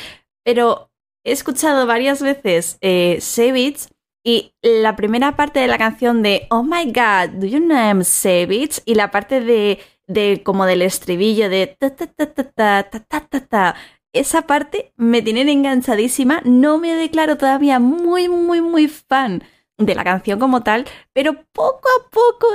pero 0.45 0.91
he 1.25 1.33
escuchado 1.33 1.87
varias 1.87 2.23
veces 2.23 2.77
eh, 2.83 3.19
Savage 3.23 3.89
y 4.29 4.53
la 4.61 4.95
primera 4.95 5.37
parte 5.37 5.59
de 5.59 5.69
la 5.69 5.79
canción 5.79 6.23
de 6.23 6.47
Oh 6.51 6.63
my 6.63 6.85
god, 6.93 7.31
do 7.41 7.47
you 7.47 7.61
know 7.61 8.05
Savage? 8.05 8.83
Y 8.85 8.95
la 8.95 9.11
parte 9.11 9.41
de, 9.41 9.79
de 10.07 10.43
como 10.45 10.67
del 10.67 10.83
estribillo 10.83 11.49
de 11.49 11.67
ta 11.67 11.97
ta 11.97 12.07
ta 12.07 12.27
ta 12.27 12.45
ta 12.53 12.83
ta 12.83 13.01
ta 13.01 13.21
ta 13.21 13.41
ta 13.41 13.75
esa 14.13 14.43
parte 14.43 14.93
me 14.97 15.23
tiene 15.23 15.51
enganchadísima. 15.51 16.43
No 16.45 16.77
me 16.77 16.95
declaro 16.95 17.39
todavía 17.39 17.79
muy, 17.79 18.29
muy, 18.29 18.61
muy 18.61 18.87
fan 18.89 19.45
de 19.79 19.95
la 19.95 20.05
canción 20.05 20.39
como 20.39 20.63
tal, 20.63 20.85
pero 21.15 21.33
poco 21.55 21.89
a 21.99 22.11
poco, 22.11 22.49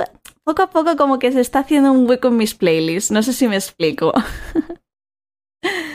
poco 0.43 0.61
a 0.61 0.69
poco 0.69 0.95
como 0.95 1.17
que 1.17 1.31
se 1.31 1.41
está 1.41 1.59
haciendo 1.59 1.91
un 1.91 2.07
hueco 2.07 2.27
en 2.27 2.37
mis 2.37 2.53
playlists. 2.53 3.09
No 3.09 3.23
sé 3.23 3.33
si 3.33 3.47
me 3.47 3.55
explico. 3.55 4.13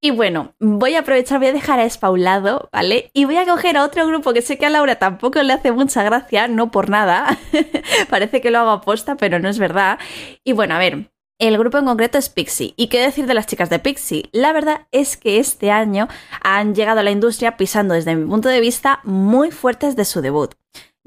y 0.00 0.12
bueno, 0.12 0.54
voy 0.60 0.94
a 0.94 1.00
aprovechar, 1.00 1.38
voy 1.38 1.48
a 1.48 1.52
dejar 1.52 1.80
a 1.80 1.84
Espaulado, 1.84 2.68
¿vale? 2.72 3.10
Y 3.14 3.24
voy 3.24 3.36
a 3.36 3.46
coger 3.46 3.76
a 3.76 3.84
otro 3.84 4.06
grupo 4.06 4.32
que 4.32 4.42
sé 4.42 4.56
que 4.56 4.66
a 4.66 4.70
Laura 4.70 4.96
tampoco 4.96 5.42
le 5.42 5.52
hace 5.52 5.72
mucha 5.72 6.04
gracia, 6.04 6.46
no 6.46 6.70
por 6.70 6.88
nada. 6.88 7.36
Parece 8.10 8.40
que 8.40 8.52
lo 8.52 8.60
hago 8.60 8.70
aposta, 8.70 9.16
pero 9.16 9.40
no 9.40 9.48
es 9.48 9.58
verdad. 9.58 9.98
Y 10.44 10.52
bueno, 10.52 10.76
a 10.76 10.78
ver, 10.78 11.10
el 11.40 11.58
grupo 11.58 11.78
en 11.78 11.86
concreto 11.86 12.16
es 12.16 12.28
Pixie. 12.28 12.74
¿Y 12.76 12.86
qué 12.86 13.00
decir 13.00 13.26
de 13.26 13.34
las 13.34 13.46
chicas 13.46 13.70
de 13.70 13.80
Pixie? 13.80 14.28
La 14.30 14.52
verdad 14.52 14.86
es 14.92 15.16
que 15.16 15.40
este 15.40 15.72
año 15.72 16.06
han 16.42 16.76
llegado 16.76 17.00
a 17.00 17.02
la 17.02 17.10
industria 17.10 17.56
pisando 17.56 17.94
desde 17.94 18.14
mi 18.14 18.24
punto 18.24 18.48
de 18.48 18.60
vista 18.60 19.00
muy 19.02 19.50
fuertes 19.50 19.96
de 19.96 20.04
su 20.04 20.20
debut. 20.20 20.54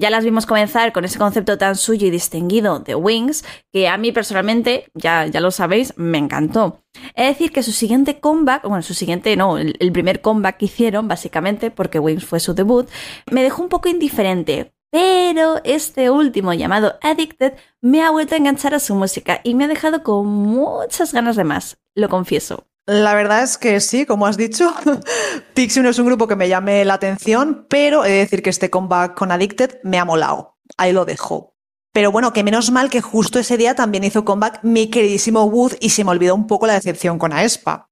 Ya 0.02 0.10
las 0.10 0.26
vimos 0.26 0.48
comenzar 0.48 0.94
con 0.94 1.06
ese 1.06 1.20
concepto 1.20 1.60
tan 1.60 1.76
suyo 1.76 2.08
y 2.08 2.10
distinguido 2.10 2.80
de 2.80 2.96
Wings, 2.96 3.46
que 3.72 3.88
a 3.88 3.98
mí 3.98 4.12
personalmente, 4.12 4.90
ya, 4.96 5.28
ya 5.28 5.40
lo 5.40 5.52
sabéis, 5.52 5.94
me 5.96 6.18
encantó. 6.18 6.84
Es 7.14 7.28
decir, 7.28 7.52
que 7.52 7.62
su 7.62 7.72
siguiente 7.72 8.20
comeback, 8.20 8.64
bueno, 8.64 8.82
su 8.82 8.96
siguiente 8.96 9.36
no, 9.36 9.60
el, 9.60 9.76
el 9.80 9.92
primer 9.92 10.22
comeback 10.22 10.58
que 10.58 10.66
hicieron, 10.66 11.08
básicamente, 11.08 11.70
porque 11.70 12.00
Wings 12.00 12.26
fue 12.26 12.40
su 12.40 12.56
debut, 12.56 12.90
me 13.30 13.44
dejó 13.44 13.62
un 13.62 13.70
poco 13.70 13.90
indiferente, 13.90 14.74
pero 14.90 15.62
este 15.64 16.10
último, 16.10 16.52
llamado 16.56 16.98
Addicted, 17.04 17.54
me 17.80 18.02
ha 18.02 18.10
vuelto 18.10 18.34
a 18.34 18.40
enganchar 18.40 18.74
a 18.74 18.80
su 18.80 18.96
música 18.96 19.40
y 19.44 19.54
me 19.54 19.66
ha 19.66 19.68
dejado 19.68 20.02
con 20.02 20.26
muchas 20.26 21.14
ganas 21.14 21.36
de 21.36 21.44
más, 21.44 21.78
lo 21.94 22.10
confieso. 22.10 22.71
La 22.88 23.13
verdad 23.13 23.44
es 23.44 23.58
que 23.58 23.80
sí, 23.80 24.06
como 24.06 24.26
has 24.26 24.38
dicho, 24.38 24.74
Pixie 25.54 25.84
no 25.84 25.89
es 25.89 26.00
un 26.00 26.08
grupo 26.08 26.28
que 26.28 26.36
me 26.36 26.50
llame 26.50 26.84
la 26.84 26.96
atención, 26.96 27.65
pero 27.70 28.04
he 28.06 28.10
de 28.10 28.17
decir 28.17 28.41
que 28.41 28.50
este 28.50 28.70
comeback 28.70 29.15
con 29.15 29.32
Addicted 29.32 29.80
me 29.84 30.00
ha 30.00 30.06
molado. 30.06 30.58
Ahí 30.78 30.91
lo 30.91 31.06
dejo. 31.06 31.56
Pero 31.94 32.12
bueno, 32.12 32.34
que 32.34 32.44
menos 32.44 32.72
mal 32.72 32.89
que 32.89 33.02
justo 33.02 33.38
ese 33.38 33.58
día 33.58 33.76
también 33.76 34.04
hizo 34.04 34.26
comeback 34.26 34.63
mi 34.63 34.89
queridísimo 34.89 35.44
Wood 35.44 35.74
y 35.80 35.89
se 35.89 36.04
me 36.04 36.12
olvidó 36.12 36.36
un 36.36 36.48
poco 36.48 36.65
la 36.65 36.74
decepción 36.74 37.20
con 37.20 37.34
Aespa. 37.34 37.91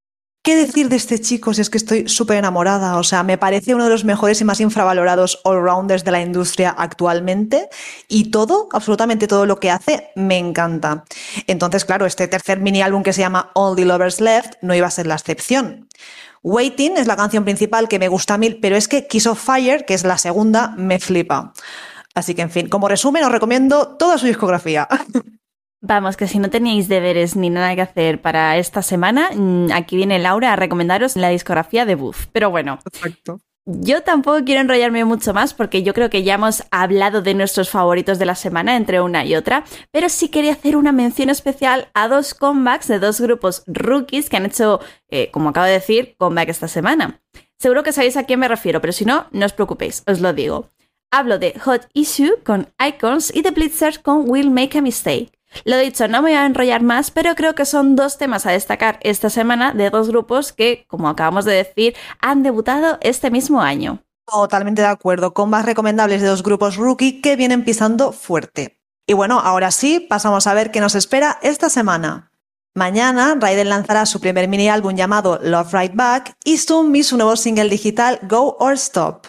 ¿Qué 0.49 0.55
decir 0.55 0.89
de 0.89 0.95
este 0.95 1.21
chico 1.21 1.53
si 1.53 1.61
es 1.61 1.69
que 1.69 1.77
estoy 1.77 2.07
súper 2.07 2.37
enamorada? 2.37 2.97
O 2.97 3.03
sea, 3.03 3.21
me 3.21 3.37
parece 3.37 3.75
uno 3.75 3.83
de 3.83 3.91
los 3.91 4.03
mejores 4.03 4.41
y 4.41 4.45
más 4.45 4.59
infravalorados 4.59 5.41
all-rounders 5.43 6.03
de 6.03 6.09
la 6.09 6.21
industria 6.21 6.71
actualmente 6.75 7.69
y 8.07 8.31
todo, 8.31 8.67
absolutamente 8.71 9.27
todo 9.27 9.45
lo 9.45 9.59
que 9.59 9.69
hace, 9.69 10.09
me 10.15 10.39
encanta. 10.39 11.05
Entonces, 11.45 11.85
claro, 11.85 12.07
este 12.07 12.27
tercer 12.27 12.61
mini 12.61 12.81
álbum 12.81 13.03
que 13.03 13.13
se 13.13 13.21
llama 13.21 13.51
All 13.53 13.75
the 13.75 13.85
Lovers 13.85 14.21
Left 14.21 14.53
no 14.63 14.73
iba 14.73 14.87
a 14.87 14.89
ser 14.89 15.05
la 15.05 15.13
excepción. 15.13 15.87
Waiting 16.41 16.97
es 16.97 17.05
la 17.05 17.15
canción 17.15 17.43
principal 17.43 17.87
que 17.87 17.99
me 17.99 18.07
gusta 18.07 18.33
a 18.33 18.37
mil, 18.39 18.59
pero 18.59 18.75
es 18.75 18.87
que 18.87 19.05
Kiss 19.05 19.27
of 19.27 19.39
Fire, 19.39 19.85
que 19.85 19.93
es 19.93 20.03
la 20.03 20.17
segunda, 20.17 20.69
me 20.75 20.97
flipa. 20.97 21.53
Así 22.15 22.33
que, 22.33 22.41
en 22.41 22.49
fin, 22.49 22.69
como 22.69 22.87
resumen, 22.87 23.23
os 23.23 23.31
recomiendo 23.31 23.97
toda 23.97 24.17
su 24.17 24.25
discografía. 24.25 24.87
Vamos, 25.81 26.17
que 26.17 26.27
si 26.27 26.39
no 26.39 26.49
teníais 26.49 26.89
deberes 26.89 27.37
ni 27.37 27.49
nada 27.49 27.73
que 27.73 27.81
hacer 27.81 28.21
para 28.21 28.57
esta 28.57 28.81
semana, 28.81 29.29
mm, 29.33 29.71
aquí 29.71 29.95
viene 29.95 30.19
Laura 30.19 30.51
a 30.51 30.55
recomendaros 30.57 31.15
la 31.15 31.29
discografía 31.29 31.85
de 31.85 31.95
Booth. 31.95 32.27
Pero 32.33 32.49
bueno. 32.49 32.79
Exacto. 32.85 33.39
Yo 33.65 34.01
tampoco 34.01 34.43
quiero 34.43 34.61
enrollarme 34.61 35.05
mucho 35.05 35.31
más 35.33 35.53
porque 35.53 35.83
yo 35.83 35.93
creo 35.93 36.09
que 36.09 36.23
ya 36.23 36.33
hemos 36.33 36.63
hablado 36.71 37.21
de 37.21 37.35
nuestros 37.35 37.69
favoritos 37.69 38.17
de 38.17 38.25
la 38.25 38.33
semana 38.33 38.75
entre 38.75 38.99
una 38.99 39.23
y 39.25 39.35
otra, 39.35 39.63
pero 39.91 40.09
sí 40.09 40.29
quería 40.29 40.53
hacer 40.53 40.75
una 40.75 40.91
mención 40.91 41.29
especial 41.29 41.89
a 41.93 42.07
dos 42.07 42.33
comebacks 42.33 42.87
de 42.87 42.97
dos 42.97 43.21
grupos 43.21 43.63
rookies 43.67 44.27
que 44.27 44.37
han 44.37 44.47
hecho, 44.47 44.79
eh, 45.09 45.29
como 45.31 45.49
acabo 45.49 45.67
de 45.67 45.73
decir, 45.73 46.15
comeback 46.17 46.49
esta 46.49 46.67
semana. 46.67 47.21
Seguro 47.59 47.83
que 47.83 47.91
sabéis 47.93 48.17
a 48.17 48.23
quién 48.23 48.39
me 48.39 48.47
refiero, 48.47 48.81
pero 48.81 48.91
si 48.91 49.05
no, 49.05 49.27
no 49.31 49.45
os 49.45 49.53
preocupéis, 49.53 50.03
os 50.07 50.19
lo 50.19 50.33
digo. 50.33 50.71
Hablo 51.11 51.37
de 51.37 51.53
Hot 51.59 51.89
Issue 51.93 52.41
con 52.43 52.73
Icons 52.83 53.33
y 53.35 53.43
de 53.43 53.51
Blitzers 53.51 53.99
con 53.99 54.29
Will 54.29 54.49
Make 54.49 54.79
a 54.79 54.81
Mistake. 54.81 55.38
Lo 55.65 55.77
dicho, 55.77 56.07
no 56.07 56.21
me 56.21 56.29
voy 56.29 56.37
a 56.37 56.45
enrollar 56.45 56.81
más, 56.81 57.11
pero 57.11 57.35
creo 57.35 57.55
que 57.55 57.65
son 57.65 57.95
dos 57.95 58.17
temas 58.17 58.45
a 58.45 58.51
destacar 58.51 58.99
esta 59.01 59.29
semana 59.29 59.73
de 59.73 59.89
dos 59.89 60.09
grupos 60.09 60.53
que, 60.53 60.85
como 60.87 61.09
acabamos 61.09 61.45
de 61.45 61.53
decir, 61.53 61.95
han 62.21 62.43
debutado 62.43 62.97
este 63.01 63.31
mismo 63.31 63.61
año. 63.61 64.03
Totalmente 64.25 64.81
de 64.81 64.87
acuerdo, 64.87 65.33
con 65.33 65.49
más 65.49 65.65
recomendables 65.65 66.21
de 66.21 66.27
dos 66.27 66.43
grupos 66.43 66.75
rookie 66.75 67.21
que 67.21 67.35
vienen 67.35 67.65
pisando 67.65 68.11
fuerte. 68.11 68.79
Y 69.07 69.13
bueno, 69.13 69.39
ahora 69.39 69.71
sí, 69.71 69.99
pasamos 69.99 70.45
a 70.45 70.53
ver 70.53 70.69
qué 70.69 70.79
nos 70.79 70.93
espera 70.93 71.39
esta 71.41 71.69
semana. 71.69 72.31
Mañana, 72.75 73.35
Raiden 73.39 73.69
lanzará 73.69 74.05
su 74.05 74.21
primer 74.21 74.47
mini 74.47 74.69
álbum 74.69 74.95
llamado 74.95 75.39
Love 75.41 75.73
Right 75.73 75.95
Back 75.95 76.33
y 76.43 76.59
Zoom 76.59 76.95
su 77.01 77.17
nuevo 77.17 77.35
single 77.35 77.69
digital 77.69 78.19
Go 78.29 78.55
or 78.59 78.73
Stop. 78.73 79.25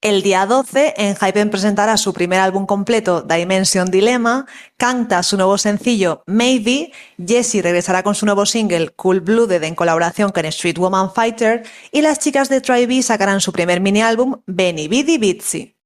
El 0.00 0.22
día 0.22 0.46
12, 0.46 0.94
Enhypen 0.96 1.50
presentará 1.50 1.96
su 1.96 2.12
primer 2.12 2.38
álbum 2.38 2.66
completo, 2.66 3.22
Dimension 3.22 3.90
Dilemma, 3.90 4.46
canta 4.76 5.24
su 5.24 5.36
nuevo 5.36 5.58
sencillo, 5.58 6.22
Maybe, 6.26 6.92
Jessie 7.18 7.62
regresará 7.62 8.04
con 8.04 8.14
su 8.14 8.24
nuevo 8.24 8.46
single, 8.46 8.90
Cool 8.90 9.18
Blooded, 9.18 9.64
en 9.64 9.74
colaboración 9.74 10.30
con 10.30 10.44
Street 10.44 10.78
Woman 10.78 11.12
Fighter, 11.12 11.64
y 11.90 12.02
las 12.02 12.20
chicas 12.20 12.48
de 12.48 12.60
Try 12.60 12.86
B 12.86 13.02
sacarán 13.02 13.40
su 13.40 13.50
primer 13.50 13.80
mini 13.80 14.00
álbum, 14.00 14.40
Benny 14.46 14.86
Bidi 14.86 15.18
Bitsy. 15.18 15.76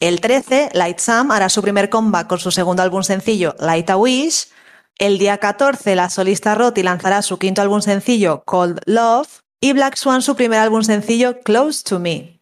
El 0.00 0.22
13, 0.22 0.70
Light 0.72 0.98
Sam 0.98 1.30
hará 1.30 1.50
su 1.50 1.60
primer 1.60 1.90
comeback 1.90 2.26
con 2.26 2.38
su 2.38 2.50
segundo 2.50 2.82
álbum 2.82 3.02
sencillo, 3.02 3.54
Light 3.60 3.90
a 3.90 3.98
Wish. 3.98 4.48
El 4.96 5.18
día 5.18 5.36
14, 5.36 5.94
la 5.94 6.08
solista 6.08 6.54
Roti 6.54 6.82
lanzará 6.82 7.20
su 7.20 7.38
quinto 7.38 7.60
álbum 7.60 7.82
sencillo, 7.82 8.44
Cold 8.46 8.80
Love, 8.86 9.42
y 9.60 9.74
Black 9.74 9.96
Swan 9.96 10.22
su 10.22 10.36
primer 10.36 10.58
álbum 10.58 10.84
sencillo, 10.84 11.40
Close 11.40 11.82
to 11.84 11.98
Me. 11.98 12.37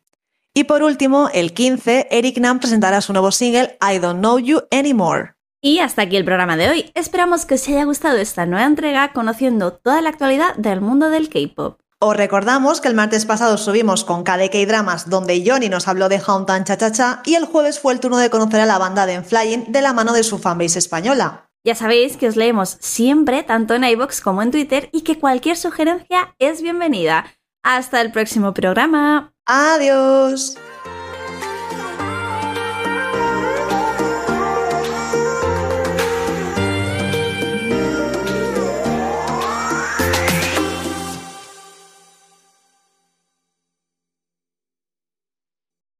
Y 0.57 0.65
por 0.65 0.83
último, 0.83 1.29
el 1.35 1.53
15, 1.53 2.09
Eric 2.11 2.39
Nam 2.39 2.61
presentará 2.61 3.03
su 3.03 3.13
nuevo 3.13 3.31
single 3.31 3.77
I 3.79 3.99
Don't 3.99 4.21
Know 4.21 4.39
You 4.39 4.63
Anymore. 4.71 5.35
Y 5.61 5.81
hasta 5.81 6.01
aquí 6.01 6.17
el 6.17 6.25
programa 6.25 6.57
de 6.57 6.71
hoy. 6.71 6.91
Esperamos 6.95 7.45
que 7.45 7.57
os 7.57 7.69
haya 7.69 7.85
gustado 7.85 8.17
esta 8.17 8.47
nueva 8.47 8.65
entrega 8.65 9.13
conociendo 9.13 9.75
toda 9.75 10.01
la 10.01 10.09
actualidad 10.09 10.55
del 10.57 10.81
mundo 10.81 11.11
del 11.11 11.29
K-pop. 11.29 11.79
Os 12.01 12.17
recordamos 12.17 12.81
que 12.81 12.89
el 12.89 12.95
martes 12.95 13.27
pasado 13.27 13.59
subimos 13.59 14.05
con 14.05 14.25
KDK 14.25 14.67
Dramas, 14.67 15.11
donde 15.11 15.45
Johnny 15.47 15.69
nos 15.69 15.89
habló 15.89 16.09
de 16.09 16.23
Hometown 16.27 16.65
Cha 16.65 16.79
Cha 16.79 16.91
Cha, 16.91 17.23
y 17.27 17.35
el 17.35 17.45
jueves 17.45 17.79
fue 17.79 17.93
el 17.93 18.01
turno 18.01 18.17
de 18.17 18.31
conocer 18.31 18.61
a 18.61 18.67
la 18.67 18.79
banda 18.79 19.05
de 19.05 19.21
Flying 19.21 19.73
de 19.73 19.83
la 19.83 19.93
mano 19.93 20.15
de 20.15 20.23
su 20.23 20.39
fanbase 20.39 20.79
española. 20.79 21.51
Ya 21.67 21.75
sabéis 21.75 22.17
que 22.17 22.29
os 22.29 22.37
leemos 22.37 22.79
siempre, 22.81 23.43
tanto 23.43 23.75
en 23.75 23.85
iBox 23.85 24.23
como 24.23 24.41
en 24.41 24.53
Twitter, 24.53 24.89
y 24.91 25.03
que 25.03 25.19
cualquier 25.19 25.59
sugerencia 25.59 26.35
es 26.39 26.63
bienvenida. 26.63 27.27
Hasta 27.63 28.01
el 28.01 28.11
próximo 28.11 28.55
programa. 28.55 29.36
Adiós. 29.47 30.57